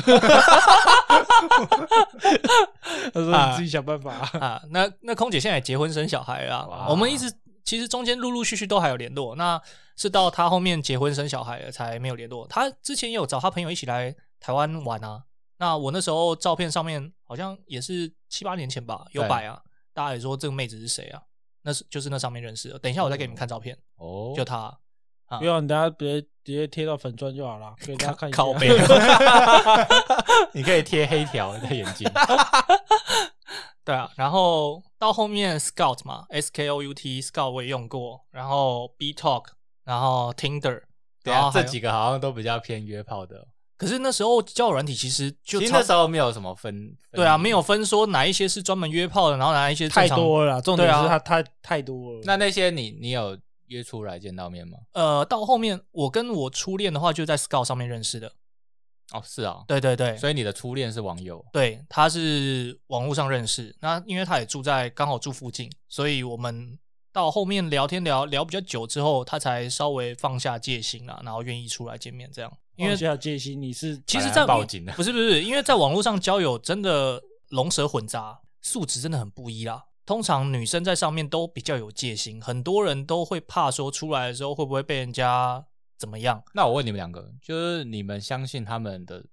[3.13, 4.11] 他说你自己想办法。
[4.39, 4.61] 啊？
[4.71, 7.31] 那那空姐现在也结婚生小孩了啊，我们一直
[7.63, 9.61] 其实中间陆陆续续都还有联络，那
[9.95, 12.47] 是到她后面结婚生小孩了才没有联络。
[12.47, 15.23] 她之前也有找她朋友一起来台湾玩啊。
[15.57, 19.61] 那我那时候照片上面好像也是七八年前吧，有对摆啊，
[19.93, 21.21] 大家也说这个妹子是谁啊？
[21.65, 22.79] 那是就是那上面认识的。
[22.79, 24.77] 等一下我再给你们看照片，哦，就他。
[25.25, 28.37] 啊不用，你等下直接直接贴到粉砖就好了，给大家看一下。
[28.37, 28.69] 靠 背，
[30.53, 32.07] 你可以贴黑条在眼睛。
[33.83, 39.45] 对啊，然后到后面 Scout 嘛，S K O U T Scout 我也用过，然后 B Talk，
[39.83, 40.83] 然后 Tinder，
[41.23, 43.47] 对啊，然后还有这几个好像都比较偏约炮的。
[43.77, 52.21] 可是那时候交友软体其实就超其实那时候没有什么分，对啊，没有分说哪一些是专门约炮的，然后哪一些正太多了啦，重点是他太太多了。
[52.23, 54.77] 那那些你你有约出来见到面吗？
[54.93, 58.31] 呃，到后面我跟我初恋的话就在 Scout 上面认识的，
[59.11, 61.43] 哦，是啊，对对对，所以你的初恋是网友。
[61.51, 66.79] 对，他是网络上认识，那因为他也住在刚好住附近，所以我们
[67.11, 72.57] 到后面聊天聊聊比较久之后，他才稍微放下戒心啦，然后愿意出来见面这样。
[72.75, 79.85] 因为放下戒心，你是其实，在报警的不是不是，因为在网络上交友真的龙蛇混杂，素质真的很不一啦。
[80.05, 85.65] 通常女生在上面都比较有戒心，很多人都会怕说出来的时候会不会被人家
[85.97, 86.43] 怎么样。
[86.53, 89.23] 那我问你们两个，就是你们相信他们的？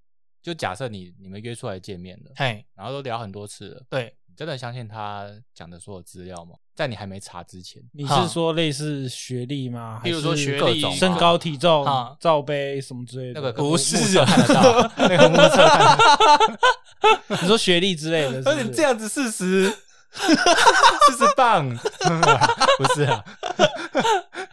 [0.43, 6.55] 就假设你你们约出来见面了，嘿，然后都聊很多次了，对，你真的相信他讲的所有资料吗？
[6.75, 10.01] 在你还没查之前，你是说类似学历吗？
[10.03, 13.41] 比如说学历身高、体重啊、罩杯什么之类的？
[13.43, 16.57] 那个不是目 测看得到，那个目测看得
[17.29, 19.71] 到， 你说学历之类的而且这样子四十，
[20.13, 20.33] 四
[21.19, 21.69] 十磅，
[22.79, 23.23] 不是啊，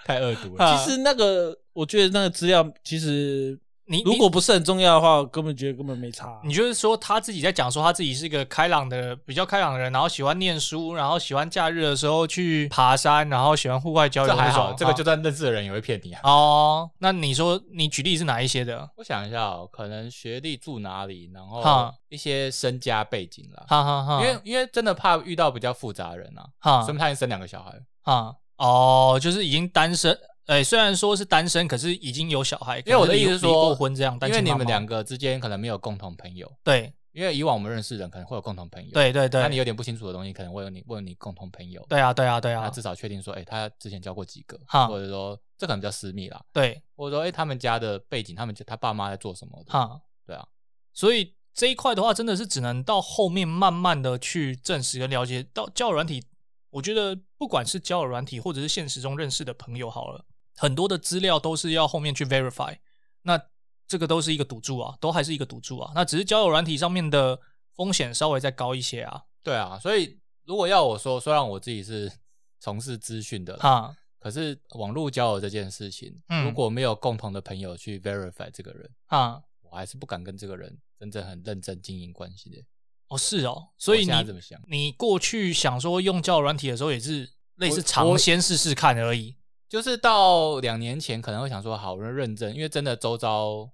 [0.04, 0.66] 太恶毒了。
[0.66, 3.58] 啊其实那个，我觉得那个资料其实
[3.92, 6.40] 你如果不是很重要的话，我根本觉得根本没差。
[6.44, 16.22] 你就是说他自己在讲说他自己是一个开朗的、比较开朗的人，然后喜欢念书，然后喜欢假日的时候去爬山，然后喜欢户外交流还好，这个啊就算认识的人也会骗你啊。
[16.24, 16.92] 哦。
[17.00, 18.88] 那你说你举例是哪一些的？
[18.96, 23.66] 我想一下哦，可能学历住哪里，然后一些身家背景啦。
[23.68, 27.74] 哈哈哈，因为因为真的怕遇到比较复杂的人啊，哈说明他已经生两个小孩，
[28.04, 30.16] 哈哦，就是已经单身。
[30.50, 32.80] 哎，虽然说是单身，可是已经有小孩。
[32.80, 50.48] 因为我的意思是说过婚这样，因为你们两个之间可能没有共同朋友，对因为以往我们认识的人可能会有共同朋友，，对对对，那你有点不清楚的东西，可能会有你问你共同朋友，对啊对啊对啊那至少确定说，哎，他之前交过几个，哈或者说这可能比较私密啦，对或者说，哎，他们家的背景，他们家他爸妈在做什么的，哈，对啊，
[50.94, 55.44] 所以这一块的话，真的是只能到后面慢慢的去证实跟了解。
[55.54, 56.24] 到交友软体，
[56.70, 60.24] 我觉得不管是交友软体，或者是现实中认识的朋友，好了，
[60.60, 62.78] 很多的资料都是要后面去 verify。
[63.24, 63.42] 那
[63.88, 65.92] 这个都是一个赌注啊，都还是一个赌注啊。
[65.96, 67.40] 那只是交友软体上面的
[67.76, 69.24] 风险稍微再高一些啊。
[69.42, 72.12] 对啊，所以如果要我说，虽然我自己是
[72.60, 82.58] 从事资讯的啦，哈，可是网络交友这件事情，嗯如果没有共同的朋友去 verify 这个人，哈，我还是不敢跟这个人真正很认真经营关系的。
[83.08, 89.36] 哦是哦，所以你怎么想，你过去想说用交友软体的时候，也是类似我尝我鲜试试看而已。
[89.70, 93.70] 就是到两年前可能会想说，好，我要认真，因为真的周遭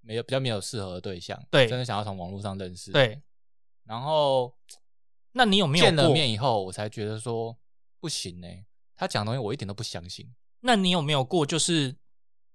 [0.00, 3.20] 没有比较没有适合的对象，对真的想要从网络上认识，，对，
[3.84, 4.56] 然后
[5.32, 7.56] 那你有没有见了面以后，我才觉得说
[8.00, 8.48] 不行呢、
[8.96, 10.26] 他讲的东西我一点都不相信。
[10.60, 11.94] 那你有没有过，就是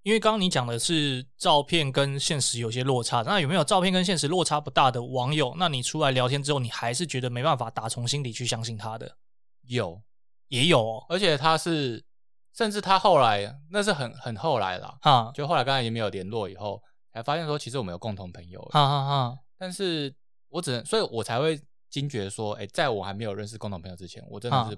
[0.01, 5.55] 因为刚刚你讲的是照片跟现实有些落差，那有没有照片跟现实落差不大的网友？
[5.57, 9.18] 那你出来聊天之后，你还是觉得没办法打从心底去相信他的？
[9.63, 10.01] 有，
[10.47, 12.03] 也有哦，而且他是，
[12.56, 15.32] 甚至他后来那是很很后来啦，哈。
[15.34, 16.82] 就后来跟他已经没有联络以后，
[17.12, 20.16] 才发现说其实我们有共同朋友了，哈哈哈，但是
[20.49, 24.78] 我只能，所以我才会惊觉说，哎、在我还没有认识共同朋友之前，我真的是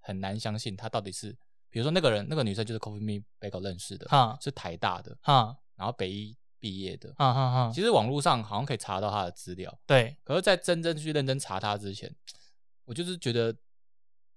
[0.00, 1.36] 很难相信他到底是，
[1.70, 4.36] 比如说那个人，那个女生就是 Coffee Me Bagel 认识的，哈。
[4.40, 5.56] 是台大的，哈。
[5.76, 7.14] 然后北医毕业的。
[7.16, 12.14] 哈哈哈，其实网络上好像可以查到他的资料，对，可是，在真正去认真查他之前，
[12.84, 13.54] 我就是觉得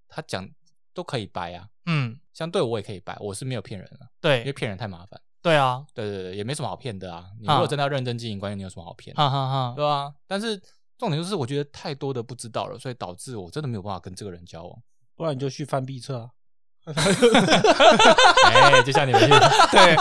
[0.08, 0.50] 他讲
[0.94, 5.20] 都可以掰啊，嗯，相对我也可以掰，我是没有骗人啊，因为，骗人太麻烦。
[5.42, 7.30] 对啊，对对对，也没什么好骗的啊。
[7.40, 9.16] 你啊如果真的要认真经营关系，你有什么好骗？
[9.16, 10.62] 哈哈哈，对啊，但是
[10.98, 14.82] 重点就是我觉得太多的不知道了，所以导致我真的没有办法跟这个人交往。
[15.16, 16.30] 不然你就去翻壁册啊。
[18.52, 19.28] 哎，就像你们去，
[19.72, 19.96] 对，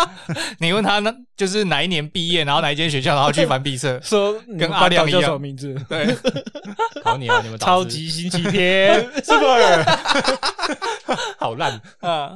[0.58, 5.74] 你问他呢，就是哪一年毕业，然后哪一间学校，然后去翻毕设， 说跟阿亮一样什么名字？
[5.88, 6.06] 对，
[7.04, 9.84] 考你啊，你们导超师级星期天，是不是？
[11.38, 11.80] 好烂。
[12.00, 12.32] 啊，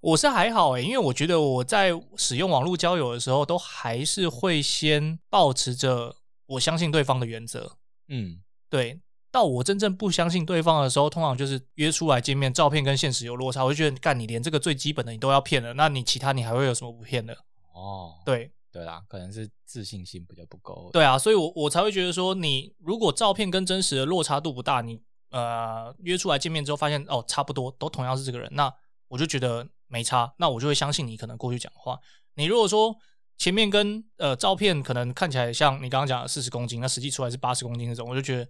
[0.00, 7.76] 我是还好诶、因为我觉得我在使用网络交友的时候，都还是会先保持着我相信对方的原则。
[8.08, 8.38] 嗯，
[8.68, 9.00] 对，
[9.34, 17.36] 到我真正不相信对方的时候，通常就是约出来见面，照片跟现实有落差，我就觉得干你连这个最基本的你都要骗了，那你其他你还会有什么不骗的？
[17.72, 20.88] 哦，对对啦，可能是自信心比较不够。
[20.92, 28.72] 对啊，所以我我才会觉得说，你如果照片跟真实的落差度不大，你呃约出来见面之后发现哦差不多都同样是这个人，那
[29.08, 31.98] 我就觉得没差，那我就会相信你可能过去讲话。
[32.36, 32.96] 你如果说
[33.36, 38.48] 前面跟呃照片可能看起来像你刚刚讲的四十公斤，那实际出来是八十公斤那种，我就觉得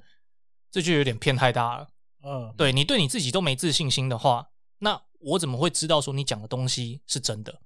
[0.75, 1.87] 这就有点骗太大了。
[2.25, 4.49] 嗯，对你对你自己都没自信心的话，
[4.81, 7.61] 那我怎么会知道说你讲的东西是真的？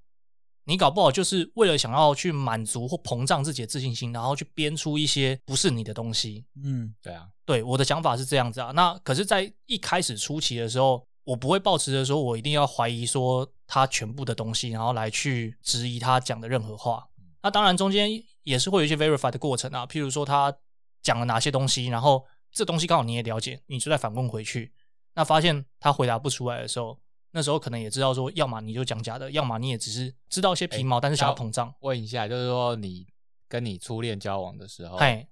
[0.65, 6.45] 你搞不好就是为了想要去满足或膨胀自己的自信心，然后去编出一些不是你的东西。
[6.63, 8.73] 嗯，对啊，对我的想法是这样子啊。
[8.73, 17.09] 那可是，在一开始初期的时候，我不会抱持着说我一定要怀疑说他全部的东西，然后来去质疑他讲的任何话。
[17.43, 20.55] 那当然中间也是会有一些 verify 的过程啊，譬如说他
[21.01, 24.73] 讲了哪些东西，然后这东西刚好你也了解，你就再反问回去。
[25.15, 26.99] 那发现他回答不出来的时候，
[27.33, 31.75] 那时候可能也知道说，要么你就讲假的，要么你也只是知道一些皮毛，但是想要膨胀。
[31.81, 33.07] 问一下，就是说你
[33.49, 35.27] 跟你初恋交往的时候，嘿，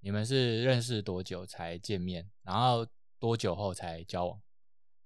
[0.00, 2.30] 你们是认识多久才见面？
[2.42, 2.86] 然后
[3.18, 4.40] 多久后才交往？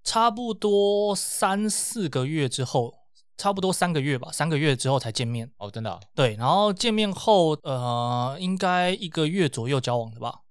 [0.04, 2.94] 差不多三四个月之后，
[3.36, 5.50] 差不多三个月吧，三个月之后才见面。
[5.58, 10.42] 哦，真的啊、对，然后见面后，呃，应该一个月左右交往的吧。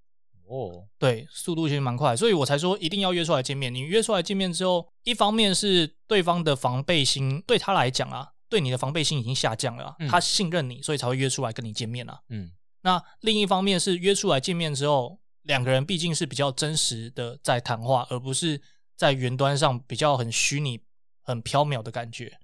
[0.48, 3.74] 哦，对，速度其实蛮快，所以我才说一定要约出来见面。
[3.74, 12.20] 你约出来见面之后，一方面是对方的防备心对他来讲啊，对你的防备心已经下降了啊、嗯他信任你，所以才会约出来跟你见面啊。
[12.30, 18.62] 嗯，那另一方面是约出来见面之后，两个人毕竟是比较真实的在谈话，而不是
[18.96, 20.80] 在云端上比较很虚拟、
[21.22, 22.40] 很缥缈的感觉。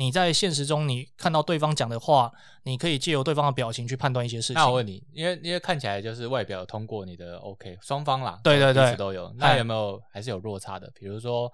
[0.00, 2.32] 你在现实中，你看到对方讲的话，
[2.62, 4.54] 你可以借由对方的表情去判断一些事情。
[4.54, 9.30] 那我问你，因为因为看起来就是外表通过你的 OK，双方啦，对对对都有。
[9.36, 10.90] 那有没有还是有落差的？
[10.94, 11.52] 比如说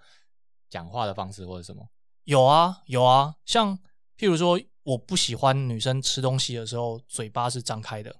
[0.70, 1.82] 讲话的方式或者什么？
[2.22, 3.76] 有啊，有啊，像
[4.16, 8.14] 譬如说，我不喜欢女生吃东西的时候嘴巴是张开的，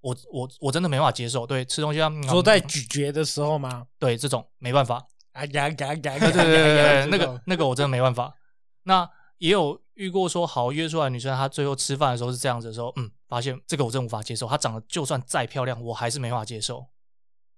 [0.00, 1.46] 我我我真的没办法接受。
[1.46, 3.86] 对，吃东西要嗯说在咀嚼的时候吗？
[4.00, 5.94] 对这种没办法，啊呀呀呀！
[5.94, 8.34] 对对对对对，那个那个我真的没办法。
[8.82, 9.08] 那
[9.42, 14.46] 也有遇过说好约出来女生，她最后吃饭的时候是这样子的时候，嗯，发现这个我真无法接受。
[14.46, 16.86] 她长得就算再漂亮，我还是没办法接受。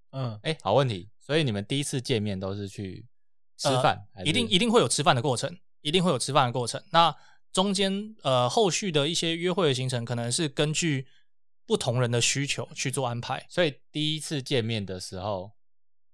[0.09, 1.11] 嗯，哎，好问题。
[1.19, 3.05] 所以你们第一次见面都是去
[3.55, 6.83] 吃饭，呃一定一定会有吃饭的过程，一定会有吃饭的过程。
[6.89, 7.15] 那
[7.53, 11.05] 中间呃后续的一些约会的行程，可能是根据
[11.67, 13.45] 不同人的需求去做安排。
[13.47, 15.51] 所以第一次见面的时候，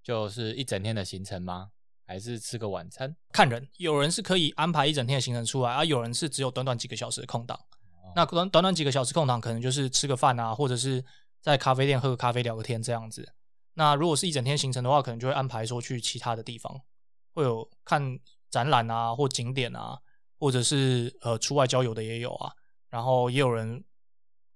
[0.04, 1.72] 就是一整天的行程吗？
[2.06, 3.16] 还是吃个晚餐？
[3.32, 7.60] 看人，有人是可以安排一整天的行程出来，而、有人是只有短短几个小时的空档。
[8.16, 11.04] 那短短短几个小时空档，可能就是吃个饭啊，或者是
[11.42, 13.34] 在咖啡店喝个咖啡聊个天这样子。
[13.74, 16.82] 那如果是一整天行程的话，可能就会安排说去其他的地方，
[17.34, 19.98] 会有看展览啊，或景点啊，
[20.38, 22.52] 或者是呃出外郊游的也有啊。
[22.90, 23.82] 然后也有人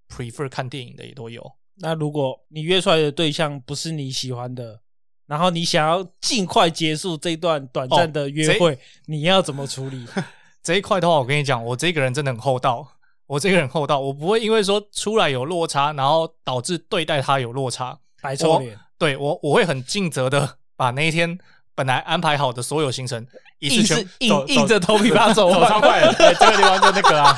[0.09, 1.49] prefer 看电影的也都有。
[1.75, 4.81] 那如果你约出来的对象不是你喜欢的，
[5.27, 10.05] 然后你想要尽快结束这段短暂的约会，你要怎么处理？
[10.63, 12.87] 这一块的话，我跟你讲，我这个人真的很厚道。
[13.27, 17.97] 我这个人很厚道，我不会因为说出来有落差，然后导致对待他有落差。
[18.21, 21.37] 白臭脸，对我，我会很尽责的把那一天
[21.73, 23.25] 本来安排好的所有行程
[23.57, 25.59] 一次硬全是硬走硬着头皮把它走完。
[26.13, 27.35] 对这个地方就那个啊。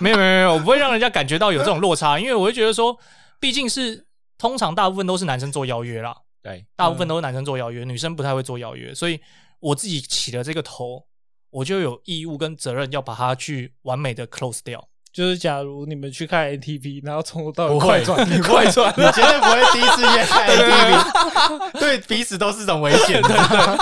[0.00, 2.96] 没有没有没有，我不会让人家感觉到有这种落差，因为我会觉得说，
[3.38, 4.06] 毕竟是
[4.38, 9.20] 通常大部分都是男生做邀约啦，对，大部分都是男生做邀约，女生不太会做邀约，所以
[9.58, 11.06] 我自己起了这个头，
[11.50, 14.88] 我就有义务跟责任要把它去完美的 close 掉。
[15.12, 23.78] 就是假如你们去看 ATV，然后从头到尾不会快转，你不会快转，你绝对不会第一次约 看 ATV，对彼此都是种危险的。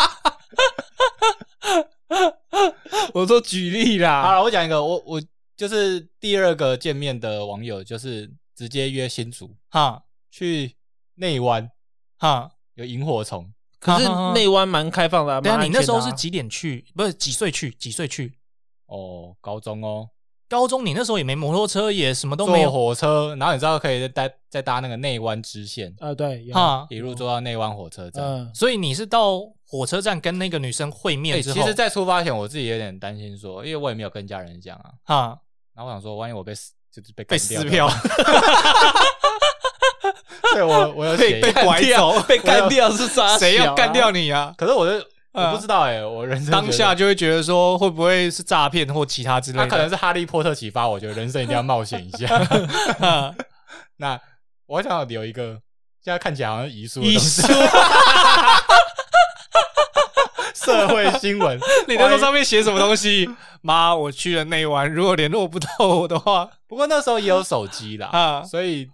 [3.12, 5.22] 我说举例啦好啦，了，我讲一个，我我
[5.54, 10.74] 就是第二个见面的网友，就是直接约新竹哈去
[11.16, 11.70] 内湾
[12.18, 13.50] 哈，有萤火虫，
[13.80, 16.84] 可是内湾蛮开放的啊，对啊，你那时候是几点去？
[16.94, 17.70] 不是几岁去？
[17.70, 18.34] 几岁去？
[18.86, 20.08] 哦，高中哦，
[20.48, 26.14] 高中你那时候也没摩托车，也什么都没坐有火车，然后你知道可以再搭再搭那个内湾支线，啊？
[26.14, 28.24] 对，哈，一路坐到内湾火车站。
[28.24, 35.38] 嗯，所以你是到火车站跟那个女生会面哎，之后，其实，在出发前我自己有点担心说，因为我也没有跟家人讲啊，哈。
[35.74, 36.52] 然后我想说，万一我被
[36.90, 37.86] 就是被被撕票，
[40.54, 43.36] 对我我有被被拐走， 被干掉是啥？
[43.38, 44.10] 谁要干掉？
[44.10, 44.52] 你啊？
[44.56, 44.98] 可是我就
[45.32, 49.64] 啊我不知道哎、我人生当下就会觉得说会不会是诈骗或其他之类的？
[49.66, 52.26] 他可能是哈利波特启发，我觉得人生一定要冒险一下。
[52.98, 53.34] 哈
[53.98, 54.18] 那
[54.66, 55.58] 我想留一个，
[56.02, 57.42] 现在看起来好像是遗书的遗书，
[60.54, 61.58] 社会新闻。
[61.86, 63.28] 你那时候上面写什么东西？
[63.60, 68.88] 妈，我去了内湾，如果联络不到我的话，不过那时候也有手机啦，啊所以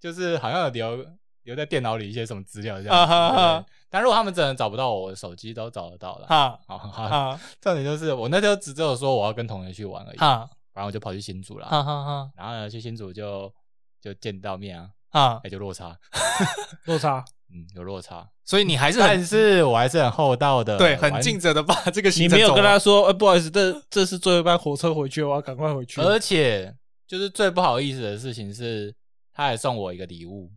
[0.00, 1.06] 就是好像有留
[1.42, 3.12] 留在电脑里一些什么资料这啊样子。
[3.12, 6.26] 哈哈但如果他们真的找不到我，我手机都找得到了。
[6.26, 11.66] 哈好好，哈重点就是我那时候只只有说我要跟同学去玩而已，哈然后我就跑去新竹了。
[11.66, 13.52] 哈哈哈然后呢，去新竹就
[14.00, 15.96] 就见到面啊，哈哎、，就落差，
[16.86, 17.24] 落差。
[17.52, 18.28] 嗯，有落差。
[18.44, 26.00] 所以你还是但很是我还是很厚道的，对，很尽责的把这个你行程没有跟他说，呃，不好意思，这这是最后一班火车回去，我要赶快回去。
[26.00, 26.72] 而且
[27.08, 28.94] 就是最不好意思的事情是，
[29.32, 30.50] 他还送我一个礼物。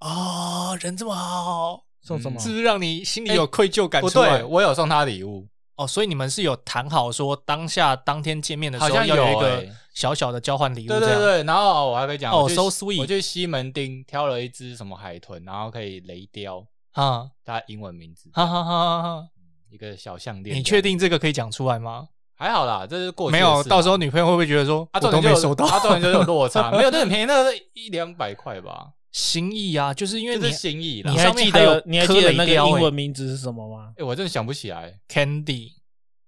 [0.00, 2.38] 哦，人这么好，送什么？
[2.38, 4.02] 是不是让你心里有愧疚感？
[4.02, 19.28] 不对，我有送他礼物，哦，所以你们是有谈好说当下当天见面的时候好像要有一个小小的交换礼物，对对对，然后我还可以讲，哦 so sweet 我去西门町挑了一只什么海豚，然后可以雷雕，哈它英文名字，哈哈哈哈哈！
[19.70, 20.56] 一个小项链。
[20.56, 20.80] 你确？
[20.80, 22.08] 定这个可以讲出来吗？
[22.36, 25.64] 还好啦，这是过去没有，到时候女朋友会不会觉得说啊，我都没收到？
[25.66, 28.92] 啊，重点就是有落差， 没有，这很便宜，那是一两百块吧。
[29.12, 31.10] 心意啊，就是因为你是心意啦。
[31.10, 31.18] 你。
[31.18, 33.94] 还记得你还记得那个英文名字是什么吗？
[33.96, 35.70] 哎，我真的想不起来，Candy。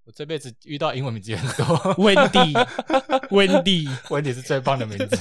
[0.06, 1.76] 我这辈子遇到英文名字也很多。
[1.96, 5.04] Wendy，Wendy，Wendy 是最棒的名字，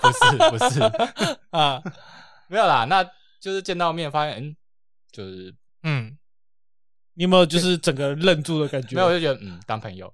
[0.00, 0.20] 不是
[0.50, 0.80] 不是，
[1.50, 1.82] 啊，
[2.46, 3.02] 没有啦，那
[3.40, 4.54] 就是见到面发现，嗯，
[5.10, 6.16] 就是嗯
[7.18, 8.94] 你有没有就是整个愣住的感觉？
[8.94, 10.06] 没有，我就觉得嗯，当朋友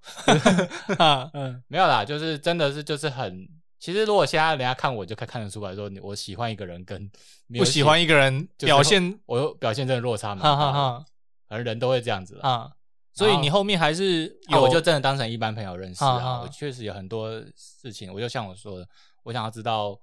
[0.97, 3.47] 啊， 嗯，没有啦，就是真的是就是很，
[3.79, 7.11] 其实如果现在人家看我就看看得出来说，我喜欢一个人跟
[7.59, 11.05] 不喜欢一个人表现，我有表现真的落差嘛哈哈
[11.47, 12.49] 反正人都会这样子啦。
[12.49, 12.71] 啊，
[13.13, 16.11] 所以你后面还是有，啊我就真的当成一般朋友认识啊。
[16.11, 18.89] 啊啊我确实有很多事情，我就像我说的，
[19.25, 20.01] 我想要知道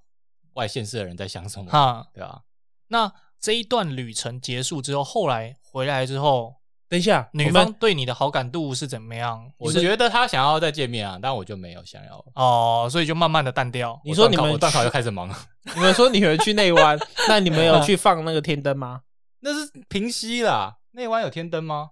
[0.54, 2.08] 外县市的人在想什么，哈。
[2.14, 2.42] 对啊？
[2.90, 6.61] 那这一段旅程结束之后，后来回来之后，
[6.92, 9.50] 等一下，女方对你的好感度是怎么样？
[9.58, 12.22] 我觉得她想要再见面啊，但我就没有想要。
[12.36, 13.98] 哦，所以就慢慢的淡掉。
[14.04, 15.36] 你说你们我断考我断考就开始忙了，
[15.74, 19.04] 你们说你们去内湾， 那你们有去放那个天灯吗？
[19.40, 20.76] 那是平息啦。
[20.92, 21.92] 内湾有天灯吗？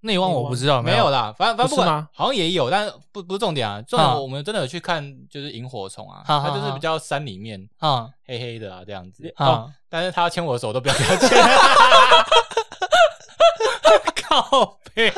[0.00, 3.82] 内湾我不知道，有没有啦，反正反正不管好像也有，但不不是重点啊。
[3.82, 9.30] 重啊点我们真的有去看，就是萤火虫啊，它就是比较山里面啊黑黑的啊这样子。
[9.36, 11.36] 啊，但是他要牵我的手，都不要给他牵。
[14.42, 15.12] 靠背，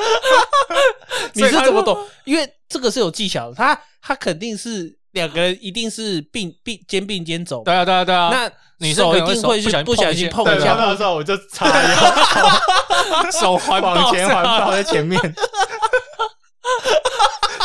[1.33, 1.97] 你是怎么懂？
[2.25, 8.51] 因为这个是有技巧的，他他肯定是两个人一定是并并肩并肩走，对啊对啊对啊，那
[8.85, 10.75] 女生手一定会去不不小心碰一下。
[10.75, 15.19] 碰，到的时候我就叉腰， 手环往前环抱在前面。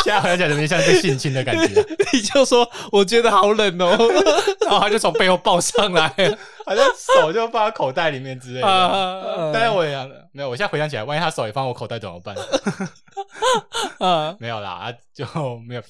[0.05, 1.83] 现在回想起来，有点像被性侵的感觉，
[2.13, 3.97] 你就说我觉得好冷哦，
[4.61, 6.09] 然后他就从背后抱上来，
[6.67, 6.85] 好像
[7.17, 8.67] 手就放在口袋里面之类的。
[8.67, 12.37] 啊但是我也想没有，我现在回想起来，万一他手也放我口袋怎么办？
[13.99, 15.25] 啊，没有啦，啊就
[15.67, 15.83] 没有。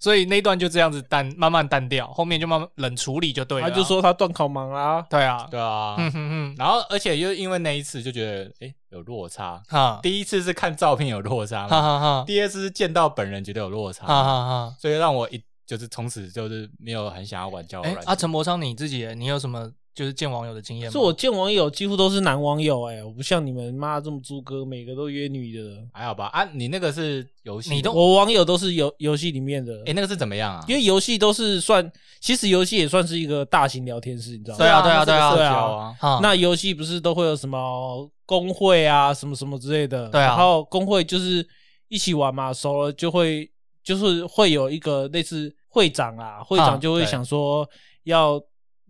[0.00, 3.68] 所以那一段就这样子淡，慢慢淡掉，后面就慢慢冷处理就对了。
[3.68, 9.62] 他就，说他断考忙啦，对啊，对啊，嗯哼哼，然后而且又因为那一次就觉得，哎，有落差。
[9.68, 14.74] 哈，第一次是看照片有落差哈嘛，哈哈，第二次是见到本人觉得有落差，哈哈哈。
[14.80, 18.10] 所以让我一就是从此就是没有很想要玩交友哎软，件。
[18.10, 20.92] 啊，陈柏昌你自己，你有什么就是见网友的经验吗？
[20.92, 26.26] 是我见网友几乎都是男网友，哎，我不像你们妈这么猪哥，每个都约女的，还好吧？
[26.26, 30.64] 啊，你那个是游戏，你都我网友都是游游戏里面的哎，，那个是怎么样啊？
[30.68, 34.58] 因为游戏都是算，其实游戏也算是一个大型聊天室，你知道吗？
[34.58, 40.08] 对啊对啊对啊对啊，那游戏不是都会有什么工会啊，什么什么之类的？
[40.08, 41.46] 对啊然后工会就是
[41.88, 43.50] 一起玩嘛，熟了就会
[43.82, 47.68] 就是会有一个类似会长啊，会长就会想说
[48.04, 48.40] 要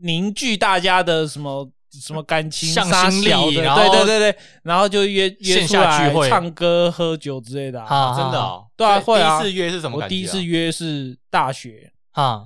[0.03, 1.71] 凝聚大家的什么。
[1.93, 7.93] 什么感情向杀心力然后对对对对，然后就约约线出来下聚会唱歌、喝酒之类的、啊。
[7.93, 10.17] 啊真的哦，对啊会啊第一次约是什么我感觉啊？
[10.17, 12.45] 第一次约是大学，啊，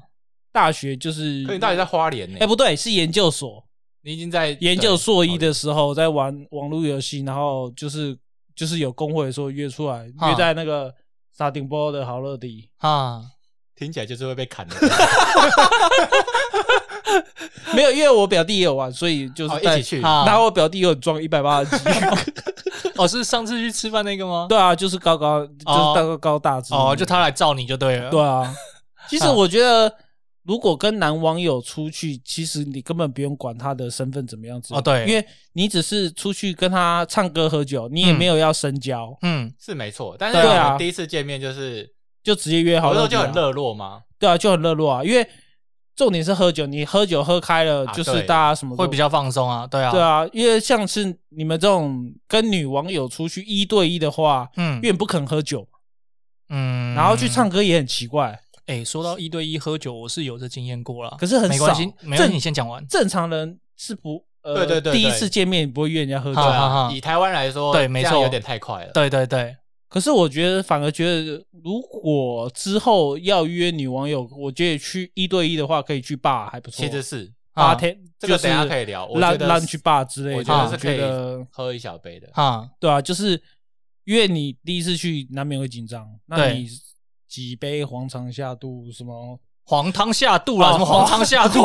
[0.50, 2.38] 大学就是可你到底在花莲呢？
[2.40, 3.62] 哎、不对，是研究所。
[4.00, 8.16] 你已经在研究硕一的时候在玩网络游戏，然后就是
[8.56, 10.90] 就是有工会说约出来，约在那个
[11.36, 12.70] 沙丁波的好乐迪。
[12.78, 13.20] 啊，
[13.76, 14.74] 听起来就是会被砍的，
[17.74, 20.02] 没有，因为我表弟也有玩，所以就是哦一起去。
[20.02, 21.84] 啊然后我表弟又很壮，一百八十几。
[22.96, 24.46] 哦，是上次去吃饭那个吗？
[24.50, 26.72] 对啊，就是高高，就是高高大只。
[26.74, 28.10] 哦，就他来照你就对了。
[28.10, 28.54] 对啊。
[29.08, 29.92] 其实我觉得，
[30.44, 41.90] 如果跟男网友出去，其实你根本不用管他的身份怎么样子哦对因为你只是出去跟他唱歌喝酒，你也嗯没有要深交，嗯，是没错，但是对啊我们第一次见面就是
[42.22, 44.00] 就直接约好那时候就很热络嘛？
[44.18, 45.26] 对啊，就很热络啊，因为
[45.96, 55.66] 重点是喝酒，你喝酒喝开了，啊就是对大家什么都会比较放松啊，对啊，对，啊，因为像是你们这种跟女网友出去一对一的话，嗯因为你不肯喝酒，
[56.48, 57.48] 嗯，然后去唱。
[57.48, 58.40] 歌也很奇怪。
[58.66, 62.84] 哎，说到一对一喝酒，我是有这经验过了，可是很没关系少，没关系，正你先讲完。
[62.88, 66.50] 正常人是不呃，对对对对第一次见面你不会约人家喝酒好。
[66.50, 68.90] 好好啊，以台湾来说，对没错这样有点太快了。
[68.92, 69.54] 对对对，
[69.94, 76.84] 可是我觉得反而觉得，如果之后要约女网友，我觉得去一对一的话，可以去 bar 还不错。
[76.84, 79.06] 其实是啊八天这个等一下可以聊。
[79.06, 82.28] 我觉得 lunch bar 之类的，我觉得是我可以喝一小杯的。
[82.32, 83.40] 啊，对啊，就是
[84.02, 86.66] 因为你第一次去难免会紧张，那你
[87.28, 89.38] 几杯黄肠下肚什么？
[89.66, 91.62] 黄汤下肚了，哦什么黄汤下肚？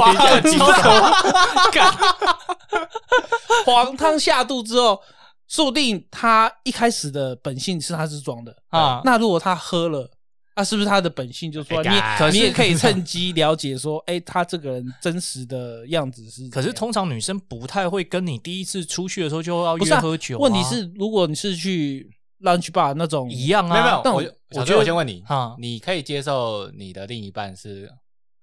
[3.66, 5.02] 黄汤下肚 之后，
[5.50, 10.10] 说不定他一开始的本性是他是装的啊那如果他喝了，
[10.56, 12.30] 那是不是他的本性就出来？
[12.30, 16.48] 你你也可以趁机了解说， 哎，他这个人真实的样子是？
[16.50, 20.42] 可是通常女生不太会跟你第一次出去的时候就要约喝酒啊。
[20.42, 22.08] 问题是，如果你是去
[22.42, 24.22] lunch bar 那种一样啊，没有没有，但我
[24.60, 27.90] 我觉得我先问你啊，你可以接受你的另一半是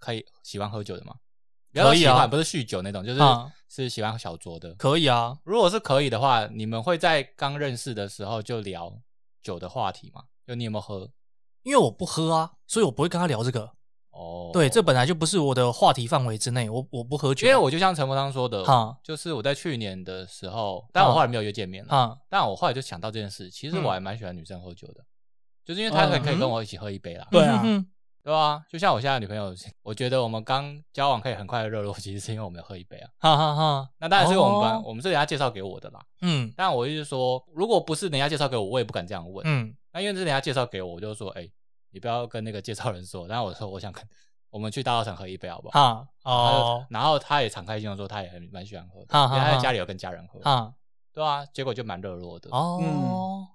[0.01, 1.13] 可以喜欢喝酒的吗？
[1.83, 2.13] 可以啊。
[2.13, 3.51] 喜欢，不是酗酒那种，就是啊。
[3.69, 4.73] 是喜欢小酌的。
[4.75, 8.93] 可以啊，如果是可以的话，你们会在刚认识的时候就聊
[9.43, 10.23] 酒的话题吗？
[10.47, 11.11] 就你有没有喝？
[11.63, 13.73] 因为我不喝啊，所以我不会跟他聊这个。
[14.11, 17.47] 哦，对，这本来就不是我的话题范围之内，我我不喝酒。
[17.47, 23.85] 因为我就像陈伯昌说的哈，就是我在去年的时候，但我后来没有约见面了，啊，但我后来就想到这件事，其实嗯。
[23.85, 25.05] 我还蛮喜欢女生喝酒的，
[25.65, 27.63] 就是因为她可以嗯可以跟我一起喝一杯啦，对啊
[28.27, 29.55] 对啊，就像我现在女朋友，
[29.85, 33.09] 我觉得我们刚交往可以很快的热络，其实是因为我们有喝一杯啊。
[33.21, 36.01] 哈哈哈，那当然是我们班、哦我们是人家介绍给我的啦。
[36.23, 39.47] 嗯但我就是说，如果不是人家介绍给我，我也不敢这样问。
[39.47, 41.49] 嗯那因为是人家介绍给我，我就说，哎、
[41.93, 43.29] 你不要跟那个介绍人说。
[43.29, 44.03] 然后我说，我想跟
[44.51, 45.81] 我们去大道城喝一杯好不好？
[45.81, 50.75] 哈然后哦然后他也敞开心胸说，他也很蛮喜欢喝的，哈哈哈因为他在家里有跟家人喝，哈
[51.13, 52.51] 对啊，结果就蛮热络的。
[52.51, 53.47] 哦，